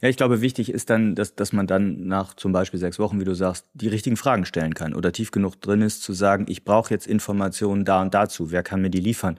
[0.00, 3.20] Ja, ich glaube, wichtig ist dann, dass, dass man dann nach zum Beispiel sechs Wochen,
[3.20, 6.46] wie du sagst, die richtigen Fragen stellen kann oder tief genug drin ist, zu sagen,
[6.48, 8.52] ich brauche jetzt Informationen da und dazu.
[8.52, 9.38] Wer kann mir die liefern?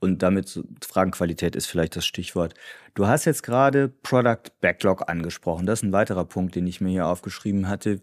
[0.00, 2.54] Und damit Fragenqualität ist vielleicht das Stichwort.
[2.94, 5.66] Du hast jetzt gerade Product Backlog angesprochen.
[5.66, 8.00] Das ist ein weiterer Punkt, den ich mir hier aufgeschrieben hatte.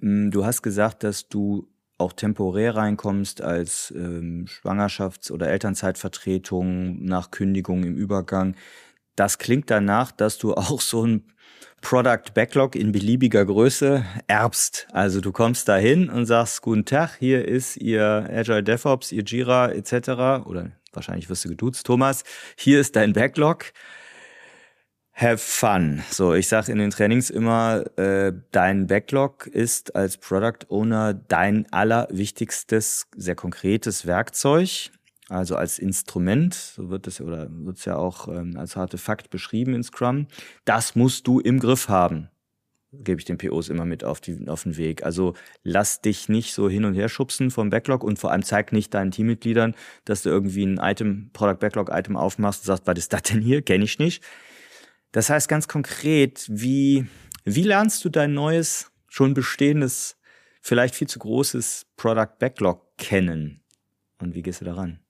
[0.00, 7.30] Hm, du hast gesagt, dass du auch temporär reinkommst als ähm, Schwangerschafts- oder Elternzeitvertretung nach
[7.30, 8.56] Kündigung im Übergang.
[9.16, 11.24] Das klingt danach, dass du auch so ein
[11.80, 14.88] Product Backlog in beliebiger Größe erbst.
[14.92, 19.70] Also du kommst dahin und sagst, guten Tag, hier ist Ihr Agile DevOps, Ihr Jira
[19.70, 20.46] etc.
[20.46, 22.24] Oder wahrscheinlich wirst du geduzt, Thomas,
[22.56, 23.72] hier ist dein Backlog.
[25.12, 26.02] Have fun.
[26.10, 31.72] So, ich sage in den Trainings immer, äh, dein Backlog ist als Product Owner dein
[31.72, 34.90] allerwichtigstes, sehr konkretes Werkzeug.
[35.28, 39.74] Also als Instrument, so wird es oder wird es ja auch ähm, als Artefakt beschrieben
[39.74, 40.26] in Scrum.
[40.64, 42.28] Das musst du im Griff haben
[43.02, 45.04] gebe ich den POs immer mit auf, die, auf den Weg.
[45.04, 48.72] Also lass dich nicht so hin und her schubsen vom Backlog und vor allem zeig
[48.72, 52.98] nicht deinen Teammitgliedern, dass du irgendwie ein Item, Product Backlog Item aufmachst und sagst, was
[52.98, 53.62] ist das denn hier?
[53.62, 54.22] Kenne ich nicht.
[55.12, 57.06] Das heißt ganz konkret, wie,
[57.44, 60.16] wie lernst du dein neues, schon bestehendes,
[60.60, 63.62] vielleicht viel zu großes Product Backlog kennen?
[64.20, 65.00] Und wie gehst du daran?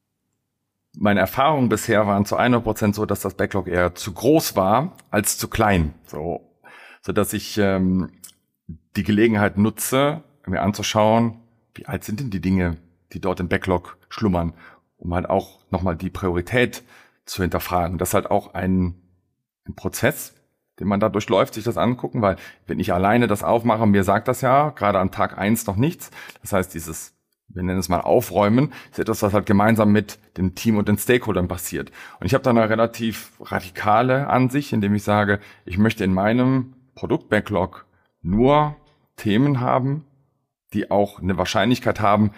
[0.97, 5.39] Meine Erfahrungen bisher waren zu 100% so, dass das Backlog eher zu groß war als
[5.39, 5.95] zu klein.
[6.07, 6.44] So
[7.05, 8.11] so dass ich ähm,
[8.97, 11.39] die Gelegenheit nutze, mir anzuschauen,
[11.75, 12.77] wie alt sind denn die Dinge,
[13.13, 14.55] die dort im Backlog schlummern,
[14.97, 16.83] um halt auch nochmal die Priorität
[17.27, 17.99] zu hinterfragen.
[17.99, 18.95] Das ist halt auch ein,
[19.67, 20.35] ein Prozess,
[20.81, 22.37] den man da durchläuft, sich das angucken, weil
[22.67, 26.11] wenn ich alleine das aufmache, mir sagt das ja gerade an Tag eins noch nichts.
[26.43, 27.15] Das heißt, dieses,
[27.49, 30.99] wir nennen es mal Aufräumen, ist etwas, was halt gemeinsam mit dem Team und den
[30.99, 31.91] Stakeholdern passiert.
[32.21, 36.75] Und ich habe da eine relativ radikale Ansicht, indem ich sage, ich möchte in meinem
[36.95, 37.87] Produktbacklog
[38.23, 38.77] nur
[39.17, 40.05] Themen haben,
[40.73, 42.33] die auch eine Wahrscheinlichkeit haben,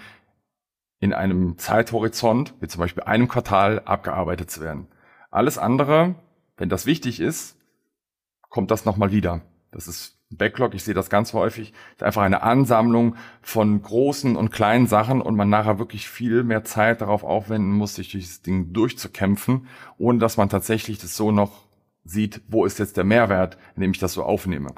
[0.98, 4.88] in einem Zeithorizont, wie zum Beispiel einem Quartal, abgearbeitet zu werden.
[5.30, 6.14] Alles andere,
[6.56, 7.56] wenn das wichtig ist,
[8.48, 9.42] kommt das nochmal wieder.
[9.70, 14.50] Das ist Backlog, ich sehe das ganz häufig, ist einfach eine Ansammlung von großen und
[14.50, 18.72] kleinen Sachen und man nachher wirklich viel mehr Zeit darauf aufwenden muss, sich dieses Ding
[18.72, 21.65] durchzukämpfen, ohne dass man tatsächlich das so noch
[22.06, 24.72] sieht, wo ist jetzt der Mehrwert, indem ich das so aufnehme.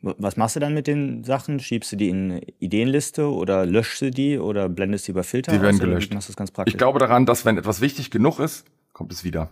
[0.00, 1.58] Was machst du dann mit den Sachen?
[1.58, 5.50] Schiebst du die in eine Ideenliste oder löschst du die oder blendest die über Filter
[5.50, 6.14] Die werden gelöscht.
[6.14, 6.74] Machst du das ganz praktisch?
[6.74, 9.50] Ich glaube daran, dass wenn etwas wichtig genug ist, kommt es wieder.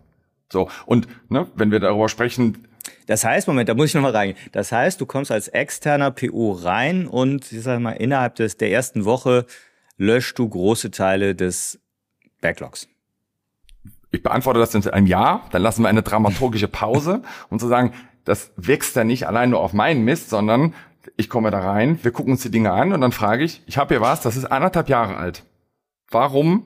[0.52, 2.68] So, und ne, wenn wir darüber sprechen,
[3.06, 4.34] das heißt, Moment, da muss ich nochmal rein.
[4.52, 8.70] Das heißt, du kommst als externer PO rein und ich sag mal, innerhalb des, der
[8.70, 9.46] ersten Woche
[9.96, 11.80] löscht du große Teile des
[12.40, 12.88] Backlogs.
[14.16, 17.92] Ich beantworte das in einem Jahr, dann lassen wir eine dramaturgische Pause, um zu sagen,
[18.24, 20.74] das wächst ja nicht allein nur auf meinen Mist, sondern
[21.18, 23.76] ich komme da rein, wir gucken uns die Dinge an und dann frage ich, ich
[23.76, 25.44] habe hier was, das ist anderthalb Jahre alt.
[26.10, 26.64] Warum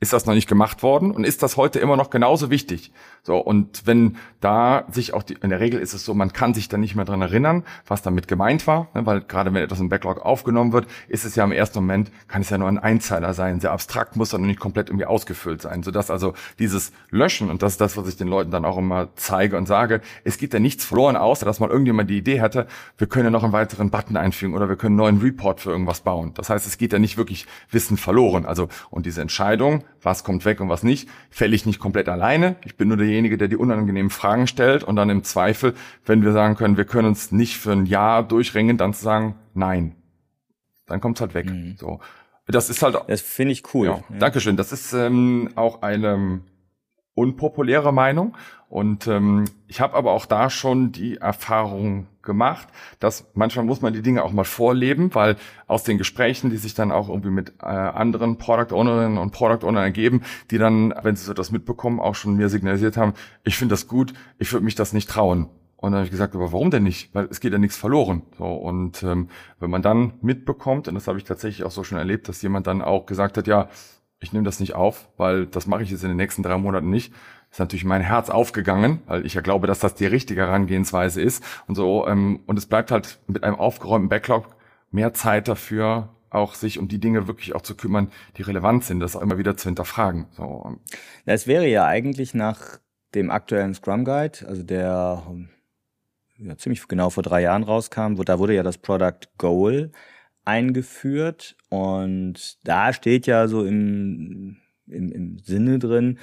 [0.00, 2.90] ist das noch nicht gemacht worden und ist das heute immer noch genauso wichtig?
[3.22, 6.54] So, und wenn da sich auch die, in der Regel ist es so, man kann
[6.54, 9.78] sich dann nicht mehr dran erinnern, was damit gemeint war, ne, weil gerade wenn etwas
[9.78, 12.78] im Backlog aufgenommen wird, ist es ja im ersten Moment, kann es ja nur ein
[12.78, 17.50] Einzeiler sein, sehr abstrakt, muss dann nicht komplett irgendwie ausgefüllt sein, sodass also dieses Löschen,
[17.50, 20.38] und das ist das, was ich den Leuten dann auch immer zeige und sage, es
[20.38, 23.44] geht ja nichts verloren, außer dass mal irgendjemand die Idee hatte, wir können ja noch
[23.44, 26.32] einen weiteren Button einfügen oder wir können einen neuen Report für irgendwas bauen.
[26.34, 28.46] Das heißt, es geht ja nicht wirklich Wissen verloren.
[28.46, 32.56] Also, und diese Entscheidung, was kommt weg und was nicht, fälle ich nicht komplett alleine.
[32.64, 35.74] Ich bin nur derjenige, der die unangenehmen Fragen stellt und dann im Zweifel,
[36.04, 39.34] wenn wir sagen können, wir können uns nicht für ein Jahr durchringen, dann zu sagen,
[39.54, 39.94] nein.
[40.86, 41.46] Dann kommt's halt weg.
[41.46, 41.76] Mhm.
[41.78, 42.00] So.
[42.46, 42.96] Das ist halt.
[43.06, 43.86] Das finde ich cool.
[43.86, 44.18] Ja, ja.
[44.18, 44.56] Dankeschön.
[44.56, 46.40] Das ist ähm, auch eine
[47.14, 48.36] unpopuläre Meinung.
[48.68, 52.68] Und ähm, ich habe aber auch da schon die Erfahrung gemacht,
[53.00, 56.74] dass manchmal muss man die Dinge auch mal vorleben, weil aus den Gesprächen, die sich
[56.74, 61.16] dann auch irgendwie mit äh, anderen Product Ownerinnen und Product Ownern ergeben, die dann, wenn
[61.16, 64.64] sie so das mitbekommen, auch schon mir signalisiert haben, ich finde das gut, ich würde
[64.64, 65.48] mich das nicht trauen.
[65.76, 67.14] Und dann habe ich gesagt, aber warum denn nicht?
[67.14, 68.22] Weil es geht ja nichts verloren.
[68.36, 71.96] So, und ähm, wenn man dann mitbekommt, und das habe ich tatsächlich auch so schon
[71.96, 73.68] erlebt, dass jemand dann auch gesagt hat, ja,
[74.20, 76.90] ich nehme das nicht auf, weil das mache ich jetzt in den nächsten drei Monaten
[76.90, 77.12] nicht.
[77.50, 81.42] Ist natürlich mein Herz aufgegangen, weil ich ja glaube, dass das die richtige Herangehensweise ist
[81.66, 82.06] und so.
[82.06, 84.54] Ähm, und es bleibt halt mit einem aufgeräumten Backlog
[84.90, 89.00] mehr Zeit dafür, auch sich um die Dinge wirklich auch zu kümmern, die relevant sind,
[89.00, 90.26] das auch immer wieder zu hinterfragen.
[90.30, 90.76] So.
[91.26, 92.78] Das wäre ja eigentlich nach
[93.14, 95.24] dem aktuellen Scrum Guide, also der
[96.38, 99.90] ja, ziemlich genau vor drei Jahren rauskam, wo da wurde ja das Product Goal
[100.50, 106.18] eingeführt und da steht ja so im, im, im Sinne drin,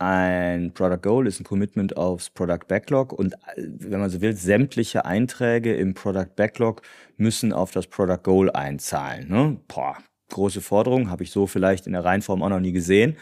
[0.00, 5.04] ein Product Goal ist ein Commitment aufs Product Backlog und wenn man so will, sämtliche
[5.04, 6.82] Einträge im Product Backlog
[7.16, 9.28] müssen auf das Product Goal einzahlen.
[9.28, 9.60] Ne?
[9.66, 9.96] Boah,
[10.30, 13.16] große Forderung, habe ich so vielleicht in der Reihenform auch noch nie gesehen.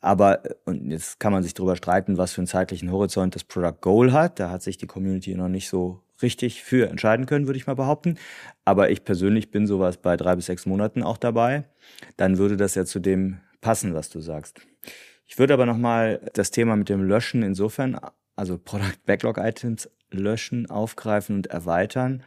[0.00, 3.80] Aber und jetzt kann man sich darüber streiten, was für einen zeitlichen Horizont das Product
[3.80, 4.38] Goal hat.
[4.38, 7.74] Da hat sich die Community noch nicht so richtig für entscheiden können, würde ich mal
[7.74, 8.18] behaupten.
[8.64, 11.64] Aber ich persönlich bin sowas bei drei bis sechs Monaten auch dabei.
[12.16, 14.60] Dann würde das ja zu dem passen, was du sagst.
[15.26, 17.98] Ich würde aber nochmal das Thema mit dem Löschen insofern,
[18.34, 22.22] also Product Backlog Items löschen, aufgreifen und erweitern.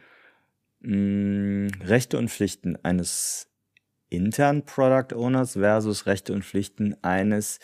[0.82, 3.48] Hm, Rechte und Pflichten eines
[4.08, 7.58] internen Product Owners versus Rechte und Pflichten eines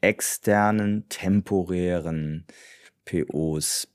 [0.00, 2.46] externen temporären
[3.04, 3.88] POs.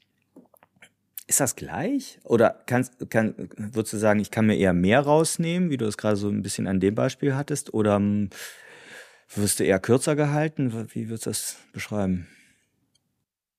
[1.28, 2.20] Ist das gleich?
[2.24, 5.98] Oder kannst, kann, würdest du sagen, ich kann mir eher mehr rausnehmen, wie du es
[5.98, 7.74] gerade so ein bisschen an dem Beispiel hattest?
[7.74, 8.30] Oder hm,
[9.34, 10.88] wirst du eher kürzer gehalten?
[10.94, 12.28] Wie würdest du das beschreiben?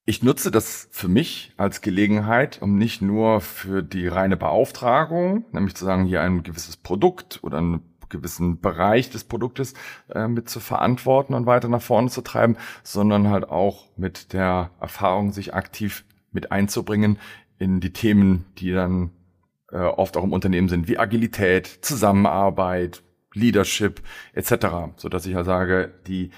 [0.04, 5.74] Ich nutze das für mich als Gelegenheit, um nicht nur für die reine Beauftragung, nämlich
[5.74, 9.74] zu sagen, hier ein gewisses Produkt oder einen gewissen Bereich des Produktes
[10.14, 14.70] äh, mit zu verantworten und weiter nach vorne zu treiben, sondern halt auch mit der
[14.80, 17.18] Erfahrung, sich aktiv mit einzubringen
[17.58, 19.10] in die Themen, die dann
[19.70, 23.02] äh, oft auch im Unternehmen sind, wie Agilität, Zusammenarbeit,
[23.34, 24.66] Leadership etc.,
[24.96, 26.30] so dass ich ja sage, die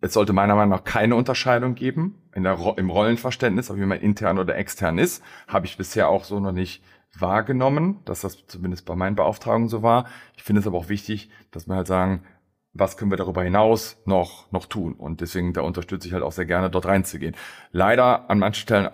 [0.00, 4.38] es sollte meiner Meinung nach keine Unterscheidung geben in der, im Rollenverständnis, ob jemand intern
[4.38, 5.22] oder extern ist.
[5.46, 6.82] Habe ich bisher auch so noch nicht
[7.18, 10.06] wahrgenommen, dass das zumindest bei meinen Beauftragungen so war.
[10.36, 12.24] Ich finde es aber auch wichtig, dass wir halt sagen,
[12.72, 14.94] was können wir darüber hinaus noch, noch tun?
[14.94, 17.36] Und deswegen, da unterstütze ich halt auch sehr gerne, dort reinzugehen.
[17.70, 18.88] Leider an manchen Stellen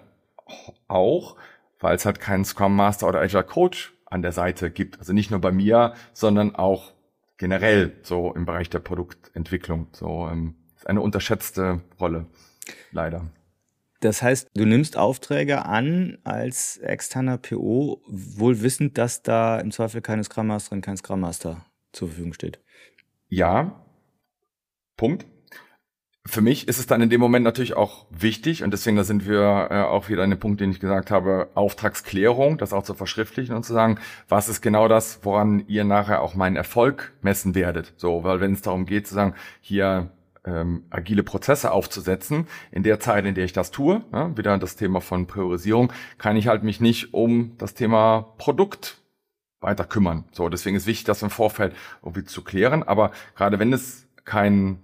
[0.88, 1.36] auch,
[1.80, 4.98] weil es halt keinen Scrum Master oder Agile Coach an der Seite gibt.
[4.98, 6.92] Also nicht nur bei mir, sondern auch
[7.36, 9.88] generell so im Bereich der Produktentwicklung.
[9.92, 12.26] So ähm, ist eine unterschätzte Rolle,
[12.90, 13.30] leider.
[14.00, 20.02] Das heißt, du nimmst Aufträge an als externer PO, wohl wissend, dass da im Zweifel
[20.02, 22.60] keine Scrum Masterin, kein Scrum Master zur Verfügung steht.
[23.28, 23.84] Ja.
[24.96, 25.26] Punkt.
[26.28, 29.26] Für mich ist es dann in dem Moment natürlich auch wichtig und deswegen da sind
[29.26, 32.92] wir äh, auch wieder an dem Punkt, den ich gesagt habe, Auftragsklärung, das auch zu
[32.92, 33.98] verschriftlichen und zu sagen,
[34.28, 37.94] was ist genau das, woran ihr nachher auch meinen Erfolg messen werdet.
[37.96, 40.10] So, weil wenn es darum geht zu sagen, hier
[40.44, 42.46] ähm, agile Prozesse aufzusetzen.
[42.72, 46.36] In der Zeit, in der ich das tue, ja, wieder das Thema von Priorisierung, kann
[46.36, 48.98] ich halt mich nicht um das Thema Produkt
[49.60, 50.24] weiter kümmern.
[50.32, 52.82] So, deswegen ist wichtig, das im Vorfeld irgendwie zu klären.
[52.82, 54.80] Aber gerade wenn es kein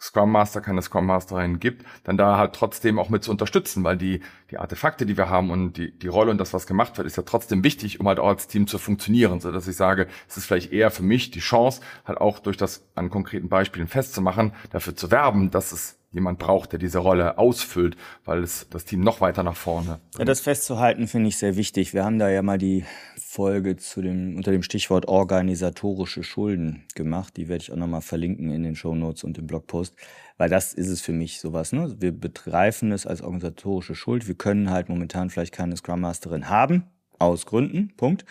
[0.00, 3.96] Scrum Master, keine Scrum Masterin gibt, dann da halt trotzdem auch mit zu unterstützen, weil
[3.96, 4.20] die,
[4.50, 7.16] die Artefakte, die wir haben und die, die Rolle und das, was gemacht wird, ist
[7.16, 10.36] ja trotzdem wichtig, um halt auch als Team zu funktionieren, so dass ich sage, es
[10.36, 14.52] ist vielleicht eher für mich die Chance, halt auch durch das an konkreten Beispielen festzumachen,
[14.70, 19.00] dafür zu werben, dass es jemand braucht, der diese Rolle ausfüllt, weil es das Team
[19.00, 20.00] noch weiter nach vorne.
[20.18, 21.92] Ja, das festzuhalten finde ich sehr wichtig.
[21.92, 22.84] Wir haben da ja mal die
[23.18, 27.36] Folge zu dem, unter dem Stichwort organisatorische Schulden gemacht.
[27.36, 29.94] Die werde ich auch nochmal verlinken in den Show Notes und im Blogpost.
[30.38, 31.72] Weil das ist es für mich sowas.
[31.72, 31.94] Ne?
[31.98, 34.26] Wir begreifen es als organisatorische Schuld.
[34.28, 36.84] Wir können halt momentan vielleicht keine Scrum Masterin haben.
[37.18, 37.92] Aus Gründen.
[37.96, 38.24] Punkt.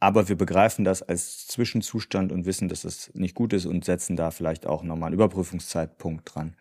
[0.00, 4.16] Aber wir begreifen das als Zwischenzustand und wissen, dass es nicht gut ist und setzen
[4.16, 6.54] da vielleicht auch nochmal einen Überprüfungszeitpunkt dran.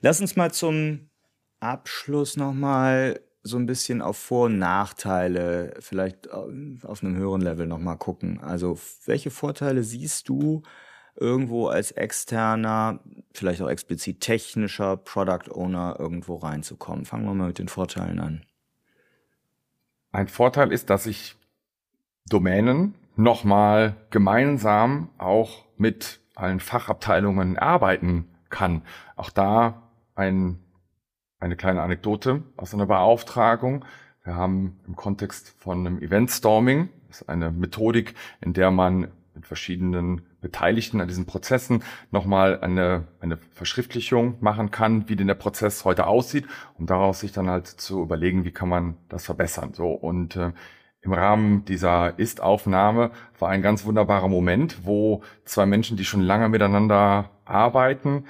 [0.00, 1.10] Lass uns mal zum
[1.60, 7.66] Abschluss nochmal so ein bisschen auf Vor- und Nachteile, vielleicht äh, auf einem höheren Level
[7.66, 8.40] nochmal gucken.
[8.40, 10.62] Also, welche Vorteile siehst du
[11.16, 13.00] irgendwo als externer,
[13.32, 17.04] vielleicht auch explizit technischer Product Owner irgendwo reinzukommen?
[17.04, 18.44] Fangen wir mal mit den Vorteilen an.
[20.12, 21.36] Ein Vorteil ist, dass ich
[22.28, 28.82] Domänen nochmal gemeinsam auch mit allen Fachabteilungen arbeiten kann.
[29.16, 30.58] Auch da ein,
[31.40, 33.84] eine kleine Anekdote aus einer Beauftragung.
[34.24, 39.08] Wir haben im Kontext von einem Event Storming, das ist eine Methodik, in der man
[39.34, 45.34] mit verschiedenen Beteiligten an diesen Prozessen nochmal eine, eine Verschriftlichung machen kann, wie denn der
[45.34, 49.74] Prozess heute aussieht, um daraus sich dann halt zu überlegen, wie kann man das verbessern.
[49.74, 50.52] So und äh,
[51.00, 56.48] im Rahmen dieser Ist-Aufnahme war ein ganz wunderbarer Moment, wo zwei Menschen, die schon lange
[56.48, 58.24] miteinander arbeiten,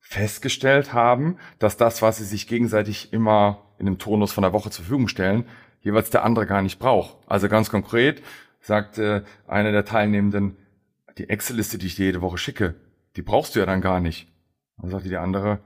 [0.00, 4.70] festgestellt haben, dass das, was sie sich gegenseitig immer in dem Turnus von der Woche
[4.70, 5.44] zur Verfügung stellen,
[5.80, 7.16] jeweils der andere gar nicht braucht.
[7.26, 8.22] Also ganz konkret
[8.60, 10.56] sagte einer der Teilnehmenden,
[11.18, 12.74] die Excel-Liste, die ich dir jede Woche schicke,
[13.16, 14.28] die brauchst du ja dann gar nicht.
[14.78, 15.60] Dann sagte die andere,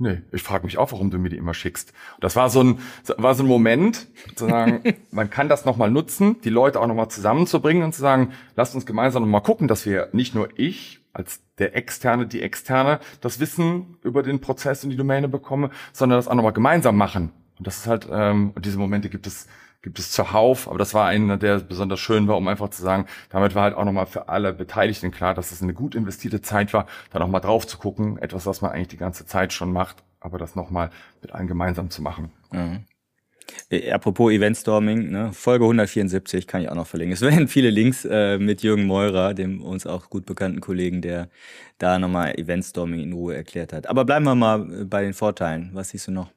[0.00, 1.92] Nee, ich frage mich auch, warum du mir die immer schickst.
[2.20, 2.78] Das war so ein,
[3.16, 4.06] war so ein Moment,
[4.36, 8.32] zu sagen, man kann das nochmal nutzen, die Leute auch nochmal zusammenzubringen und zu sagen,
[8.54, 13.00] lasst uns gemeinsam nochmal gucken, dass wir nicht nur ich als der Externe, die Externe,
[13.20, 17.32] das Wissen über den Prozess und die Domäne bekomme, sondern das auch nochmal gemeinsam machen.
[17.58, 19.48] Und das ist halt, ähm, und diese Momente gibt es
[19.82, 23.06] gibt es zuhauf, aber das war einer, der besonders schön war, um einfach zu sagen,
[23.30, 26.72] damit war halt auch nochmal für alle Beteiligten klar, dass es eine gut investierte Zeit
[26.72, 30.02] war, da nochmal drauf zu gucken, etwas, was man eigentlich die ganze Zeit schon macht,
[30.20, 30.90] aber das nochmal
[31.22, 32.32] mit allen gemeinsam zu machen.
[32.50, 32.84] Mhm.
[33.70, 37.14] Äh, apropos Eventstorming, ne, Folge 174 kann ich auch noch verlinken.
[37.14, 41.28] Es werden viele Links äh, mit Jürgen Meurer, dem uns auch gut bekannten Kollegen, der
[41.78, 43.88] da nochmal Eventstorming in Ruhe erklärt hat.
[43.88, 45.70] Aber bleiben wir mal bei den Vorteilen.
[45.72, 46.30] Was siehst du noch?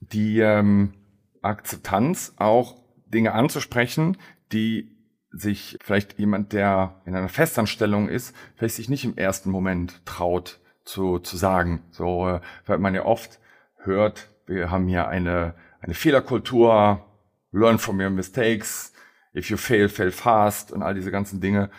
[0.00, 0.94] Die ähm,
[1.42, 2.76] Akzeptanz auch
[3.06, 4.16] Dinge anzusprechen,
[4.52, 4.90] die
[5.30, 10.60] sich vielleicht jemand, der in einer Festanstellung ist, vielleicht sich nicht im ersten Moment traut
[10.84, 11.82] zu, zu sagen.
[11.90, 13.38] So, äh, weil man ja oft
[13.76, 17.04] hört, wir haben hier eine, eine Fehlerkultur,
[17.52, 18.92] learn from your mistakes,
[19.34, 21.70] if you fail, fail fast und all diese ganzen Dinge,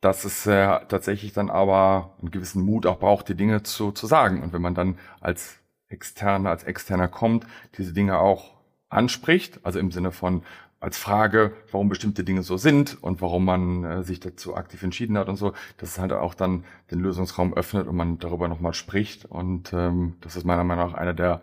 [0.00, 4.06] dass es äh, tatsächlich dann aber einen gewissen Mut auch braucht, die Dinge zu, zu
[4.06, 4.42] sagen.
[4.42, 7.46] Und wenn man dann als Externer, als Externer kommt,
[7.78, 8.54] diese Dinge auch
[8.88, 10.42] anspricht, also im Sinne von,
[10.82, 15.16] als Frage, warum bestimmte Dinge so sind und warum man äh, sich dazu aktiv entschieden
[15.16, 18.74] hat und so, dass es halt auch dann den Lösungsraum öffnet und man darüber nochmal
[18.74, 19.24] spricht.
[19.24, 21.40] Und ähm, das ist meiner Meinung nach einer der,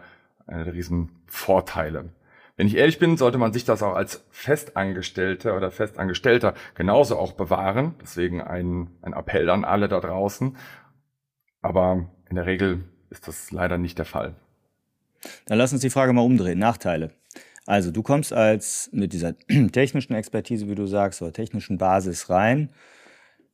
[0.50, 2.10] einer der riesen Vorteile.
[2.58, 7.32] Wenn ich ehrlich bin, sollte man sich das auch als Festangestellter oder Festangestellter genauso auch
[7.32, 7.96] bewahren.
[8.02, 10.58] Deswegen ein, ein Appell an alle da draußen.
[11.62, 14.36] Aber in der Regel ist das leider nicht der Fall.
[15.46, 16.60] Dann lass uns die Frage mal umdrehen.
[16.60, 17.12] Nachteile.
[17.66, 19.38] Also du kommst als mit dieser
[19.72, 22.72] technischen Expertise, wie du sagst, oder technischen Basis rein,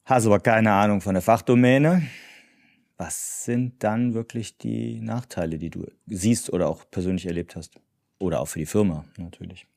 [0.06, 2.02] hast aber keine Ahnung von der Fachdomäne.
[2.98, 7.80] Was sind dann wirklich die Nachteile, die du siehst oder auch persönlich erlebt hast?
[8.20, 9.68] Oder auch für die Firma natürlich.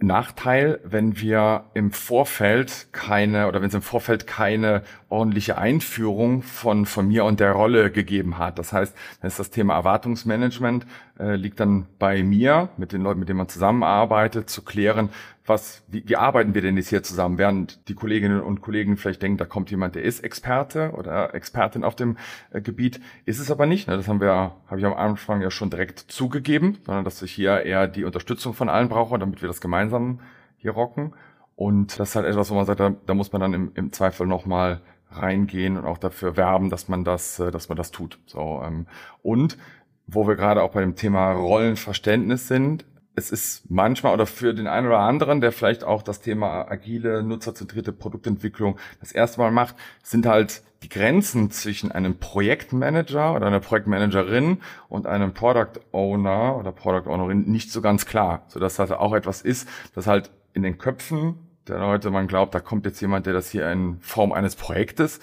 [0.00, 6.84] Nachteil, wenn wir im Vorfeld keine oder wenn es im Vorfeld keine ordentliche Einführung von,
[6.86, 8.58] von mir und der Rolle gegeben hat.
[8.58, 10.86] Das heißt, dann ist das Thema Erwartungsmanagement
[11.18, 15.10] äh, liegt dann bei mir, mit den Leuten, mit denen man zusammenarbeitet, zu klären,
[15.46, 17.38] was, wie, wie arbeiten wir denn jetzt hier zusammen?
[17.38, 21.84] Während die Kolleginnen und Kollegen vielleicht denken, da kommt jemand, der ist Experte oder Expertin
[21.84, 22.16] auf dem
[22.50, 23.86] äh, Gebiet, ist es aber nicht.
[23.86, 23.96] Ne?
[23.96, 27.62] Das haben wir, habe ich am Anfang ja schon direkt zugegeben, sondern dass ich hier
[27.62, 30.20] eher die Unterstützung von allen brauche, damit wir das gemeinsam
[30.56, 31.14] hier rocken.
[31.56, 33.92] Und das ist halt etwas, wo man sagt, da, da muss man dann im, im
[33.92, 38.18] Zweifel nochmal reingehen und auch dafür werben, dass man das, äh, dass man das tut.
[38.26, 38.86] So, ähm,
[39.22, 39.58] und
[40.06, 42.84] wo wir gerade auch bei dem Thema Rollenverständnis sind,
[43.16, 47.22] es ist manchmal oder für den einen oder anderen, der vielleicht auch das Thema agile,
[47.22, 53.60] nutzerzentrierte Produktentwicklung das erste Mal macht, sind halt die Grenzen zwischen einem Projektmanager oder einer
[53.60, 58.90] Projektmanagerin und einem Product Owner oder Product Ownerin nicht so ganz klar, so dass das
[58.90, 61.38] auch etwas ist, das halt in den Köpfen
[61.68, 65.20] der Leute man glaubt, da kommt jetzt jemand, der das hier in Form eines Projektes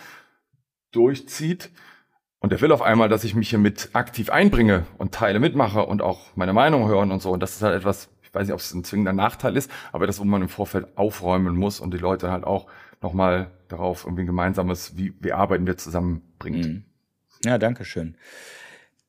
[0.92, 1.70] durchzieht
[2.42, 5.86] und der will auf einmal, dass ich mich hier mit aktiv einbringe und Teile mitmache
[5.86, 7.32] und auch meine Meinung hören und so.
[7.32, 10.08] Und das ist halt etwas, ich weiß nicht, ob es ein zwingender Nachteil ist, aber
[10.08, 12.66] das, wo man im Vorfeld aufräumen muss und die Leute halt auch
[13.00, 16.66] nochmal darauf irgendwie ein gemeinsames, wie, wie arbeiten wir zusammen bringt.
[16.66, 16.84] Mhm.
[17.46, 18.18] Ja, danke schön.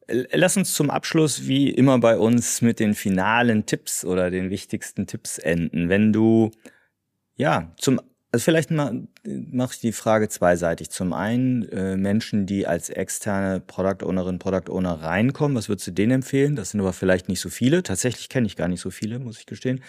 [0.08, 5.06] Lass uns zum Abschluss wie immer bei uns mit den finalen Tipps oder den wichtigsten
[5.06, 5.88] Tipps enden.
[5.88, 6.50] Wenn du
[7.36, 7.98] ja zum
[8.32, 8.98] also vielleicht mache
[9.72, 10.90] ich die Frage zweiseitig.
[10.90, 15.90] Zum einen äh, Menschen, die als externe Product Ownerin, Product Owner reinkommen, was würdest du
[15.90, 16.56] denen empfehlen?
[16.56, 17.82] Das sind aber vielleicht nicht so viele.
[17.82, 19.82] Tatsächlich kenne ich gar nicht so viele, muss ich gestehen.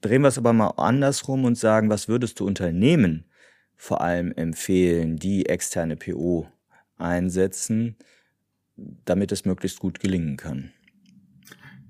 [0.00, 3.24] Drehen wir es aber mal andersrum und sagen, was würdest du Unternehmen
[3.74, 6.46] vor allem empfehlen, die externe PO
[6.98, 7.96] einsetzen,
[8.76, 10.70] damit es möglichst gut gelingen kann?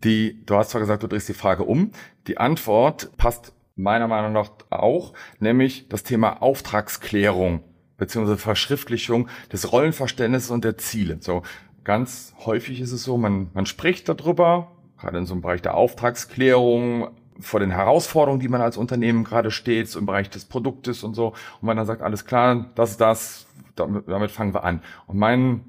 [0.05, 1.91] Die, du hast zwar gesagt, du drehst die Frage um.
[2.29, 7.63] Die Antwort passt meiner Meinung nach auch, nämlich das Thema Auftragsklärung
[7.97, 11.19] beziehungsweise Verschriftlichung des Rollenverständnisses und der Ziele.
[11.21, 11.43] So
[11.85, 15.75] ganz häufig ist es so, man, man spricht darüber, gerade in so einem Bereich der
[15.75, 17.09] Auftragsklärung,
[17.41, 21.15] vor den Herausforderungen, die man als Unternehmen gerade steht, so im Bereich des Produktes und
[21.15, 21.29] so.
[21.29, 24.83] Und man dann sagt, alles klar, das ist das, damit, damit fangen wir an.
[25.07, 25.65] Und mein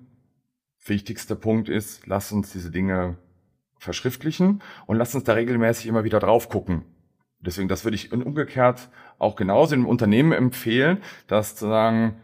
[0.85, 3.17] wichtigster Punkt ist, lass uns diese Dinge
[3.79, 6.83] verschriftlichen und lass uns da regelmäßig immer wieder drauf gucken.
[7.45, 12.15] Deswegen, das würde ich umgekehrt auch genauso im Unternehmen empfehlen, dass zu sagen,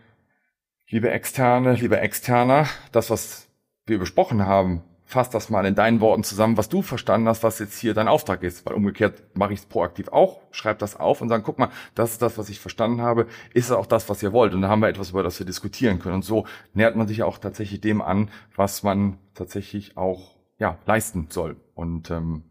[0.89, 3.47] liebe Externe, liebe Externer, das, was
[3.85, 7.59] wir besprochen haben, fass das mal in deinen Worten zusammen, was du verstanden hast, was
[7.59, 8.65] jetzt hier dein Auftrag ist.
[8.65, 12.13] Weil umgekehrt mache ich es proaktiv auch, schreib das auf und sage, guck mal, das
[12.13, 14.53] ist das, was ich verstanden habe, ist auch das, was ihr wollt.
[14.53, 16.15] Und dann haben wir etwas, über das wir diskutieren können.
[16.15, 21.27] Und so nähert man sich auch tatsächlich dem an, was man tatsächlich auch ja, leisten
[21.29, 21.57] soll.
[21.73, 22.43] Und ähm,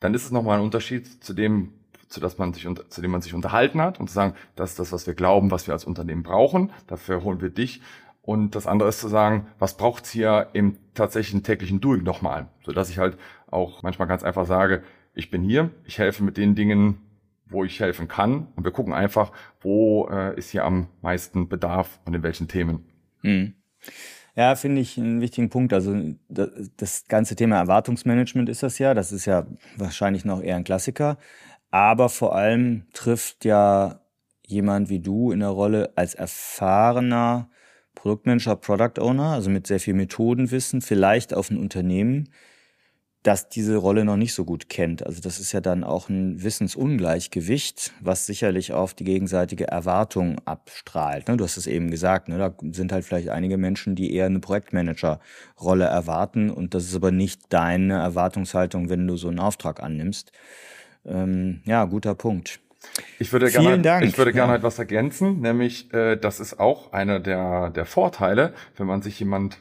[0.00, 1.72] dann ist es nochmal ein Unterschied zu dem,
[2.08, 4.78] zu, das man sich, zu dem man sich unterhalten hat und zu sagen, das ist
[4.78, 6.72] das, was wir glauben, was wir als Unternehmen brauchen.
[6.86, 7.82] Dafür holen wir dich.
[8.22, 12.48] Und das andere ist zu sagen, was braucht's hier im tatsächlichen täglichen Doing nochmal?
[12.62, 14.82] Sodass ich halt auch manchmal ganz einfach sage,
[15.14, 17.00] ich bin hier, ich helfe mit den Dingen,
[17.46, 18.48] wo ich helfen kann.
[18.54, 22.84] Und wir gucken einfach, wo äh, ist hier am meisten Bedarf und in welchen Themen.
[23.22, 23.54] Hm.
[24.38, 25.72] Ja, finde ich einen wichtigen Punkt.
[25.72, 25.96] Also
[26.28, 28.94] das ganze Thema Erwartungsmanagement ist das ja.
[28.94, 31.18] Das ist ja wahrscheinlich noch eher ein Klassiker.
[31.72, 34.00] Aber vor allem trifft ja
[34.46, 37.50] jemand wie du in der Rolle als erfahrener
[37.96, 42.28] Produktmanager, Product Owner, also mit sehr viel Methodenwissen, vielleicht auf ein Unternehmen,
[43.28, 45.04] das diese Rolle noch nicht so gut kennt.
[45.04, 51.28] Also das ist ja dann auch ein Wissensungleichgewicht, was sicherlich auf die gegenseitige Erwartung abstrahlt.
[51.28, 51.36] Ne?
[51.36, 52.38] Du hast es eben gesagt, ne?
[52.38, 57.10] da sind halt vielleicht einige Menschen, die eher eine Projektmanager-Rolle erwarten und das ist aber
[57.10, 60.32] nicht deine Erwartungshaltung, wenn du so einen Auftrag annimmst.
[61.04, 62.60] Ähm, ja, guter Punkt.
[63.18, 64.04] Ich würde Vielen gerne, Dank.
[64.06, 64.56] ich würde gerne ja.
[64.56, 69.58] etwas ergänzen, nämlich äh, das ist auch einer der der Vorteile, wenn man sich jemand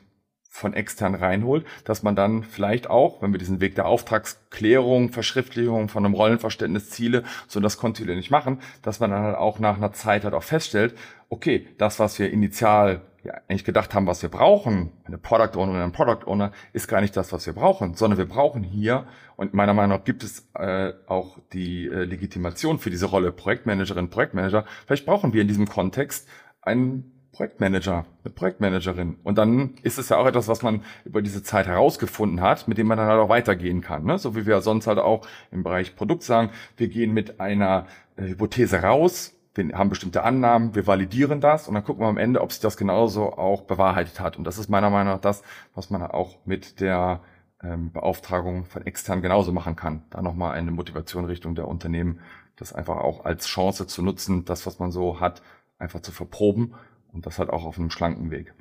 [0.58, 5.88] von extern reinholt, dass man dann vielleicht auch, wenn wir diesen Weg der Auftragsklärung, Verschriftlichung
[5.88, 9.94] von einem Rollenverständnis, Ziele, so das kontinuierlich machen, dass man dann halt auch nach einer
[9.94, 10.98] Zeit halt auch feststellt,
[11.30, 15.74] okay, das, was wir initial ja eigentlich gedacht haben, was wir brauchen, eine Product Owner
[15.74, 19.06] oder ein Product Owner, ist gar nicht das, was wir brauchen, sondern wir brauchen hier,
[19.36, 24.10] und meiner Meinung nach gibt es äh, auch die äh, Legitimation für diese Rolle Projektmanagerin,
[24.10, 26.28] Projektmanager, vielleicht brauchen wir in diesem Kontext
[26.64, 29.18] einen Projektmanager, eine Projektmanagerin.
[29.24, 32.80] Und dann ist es ja auch etwas, was man über diese Zeit herausgefunden hat, mit
[32.80, 34.06] dem man dann halt auch weitergehen kann.
[34.06, 34.18] Ne?
[34.18, 37.86] So wie wir sonst halt auch im Bereich Produkt sagen, wir gehen mit einer
[38.16, 42.18] äh, Hypothese raus, wir haben bestimmte Annahmen, wir validieren das und dann gucken wir am
[42.18, 44.38] Ende, ob sich das genauso auch bewahrheitet hat.
[44.38, 45.44] Und das ist meiner Meinung nach das,
[45.76, 47.22] was man auch mit der
[47.62, 50.04] ähm, Beauftragung von extern genauso machen kann.
[50.10, 52.20] Da nochmal eine Motivation Richtung der Unternehmen,
[52.56, 55.44] das einfach auch als Chance zu nutzen, das, was man so hat,
[55.78, 56.74] einfach zu verproben
[57.14, 58.54] und das halt auch auf einem schlanken Weg.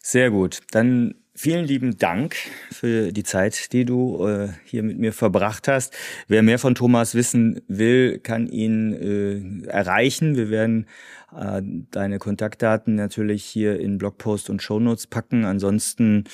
[0.00, 0.60] Sehr gut.
[0.70, 2.34] Dann Vielen lieben Dank
[2.72, 5.96] für die Zeit, die du äh, hier mit mir verbracht hast.
[6.26, 10.34] Wer mehr von Thomas wissen will, kann ihn äh, erreichen.
[10.34, 10.86] Wir werden
[11.32, 11.62] äh,
[11.92, 15.44] deine Kontaktdaten natürlich hier in Blogpost und Shownotes packen.
[15.44, 16.24] Ansonsten,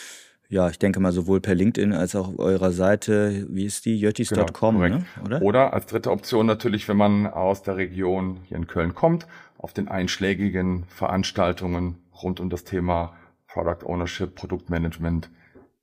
[0.55, 3.99] ja, ich denke mal sowohl per LinkedIn als auch auf eurer Seite, wie ist die,
[3.99, 5.05] jöttis.com, genau, ne?
[5.25, 5.43] oder?
[5.43, 9.27] Oder als dritte Option natürlich, wenn man aus der Region hier in Köln kommt,
[9.59, 13.15] auf den einschlägigen Veranstaltungen rund um das Thema
[13.49, 15.29] Product Ownership, Produktmanagement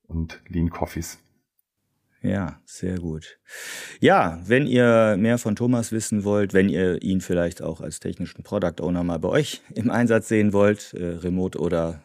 [0.07, 1.19] und Lean Coffees.
[2.23, 3.39] Ja, sehr gut.
[3.99, 8.43] Ja, wenn ihr mehr von Thomas wissen wollt, wenn ihr ihn vielleicht auch als technischen
[8.43, 12.03] Product Owner mal bei euch im Einsatz sehen wollt, äh, remote oder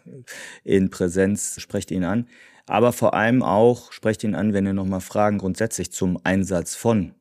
[0.65, 2.29] in Präsenz, sprecht ihn an.
[2.67, 7.15] Aber vor allem auch sprecht ihn an, wenn ihr nochmal Fragen grundsätzlich zum Einsatz von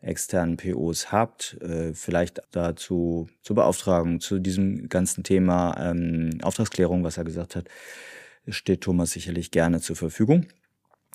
[0.00, 7.18] externen POs habt, äh, vielleicht dazu zur Beauftragung, zu diesem ganzen Thema ähm, Auftragsklärung, was
[7.18, 7.68] er gesagt hat,
[8.48, 10.46] steht Thomas sicherlich gerne zur Verfügung.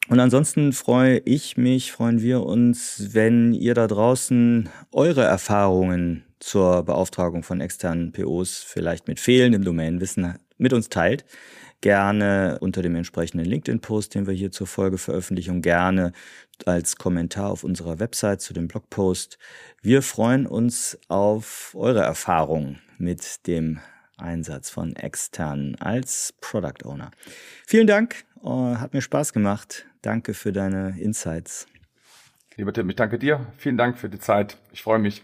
[0.07, 6.83] Und ansonsten freue ich mich, freuen wir uns, wenn ihr da draußen eure Erfahrungen zur
[6.83, 11.25] Beauftragung von externen POs vielleicht mit fehlendem Domainwissen mit uns teilt
[11.85, 16.13] gerne unter dem entsprechenden LinkedIn-Post, den wir hier zur Folgeveröffentlichung gerne
[16.65, 19.37] als Kommentar auf unserer Website zu dem Blogpost.
[19.83, 23.79] Wir freuen uns auf eure Erfahrungen mit dem
[24.17, 27.11] Einsatz von externen als Product Owner.
[27.67, 29.85] Vielen Dank, äh, hat mir Spaß gemacht.
[30.05, 31.67] Danke für deine Insights.
[32.57, 33.47] Lieber Tim, ich danke dir.
[33.57, 34.57] Vielen Dank für die Zeit.
[34.71, 35.23] Ich freue mich.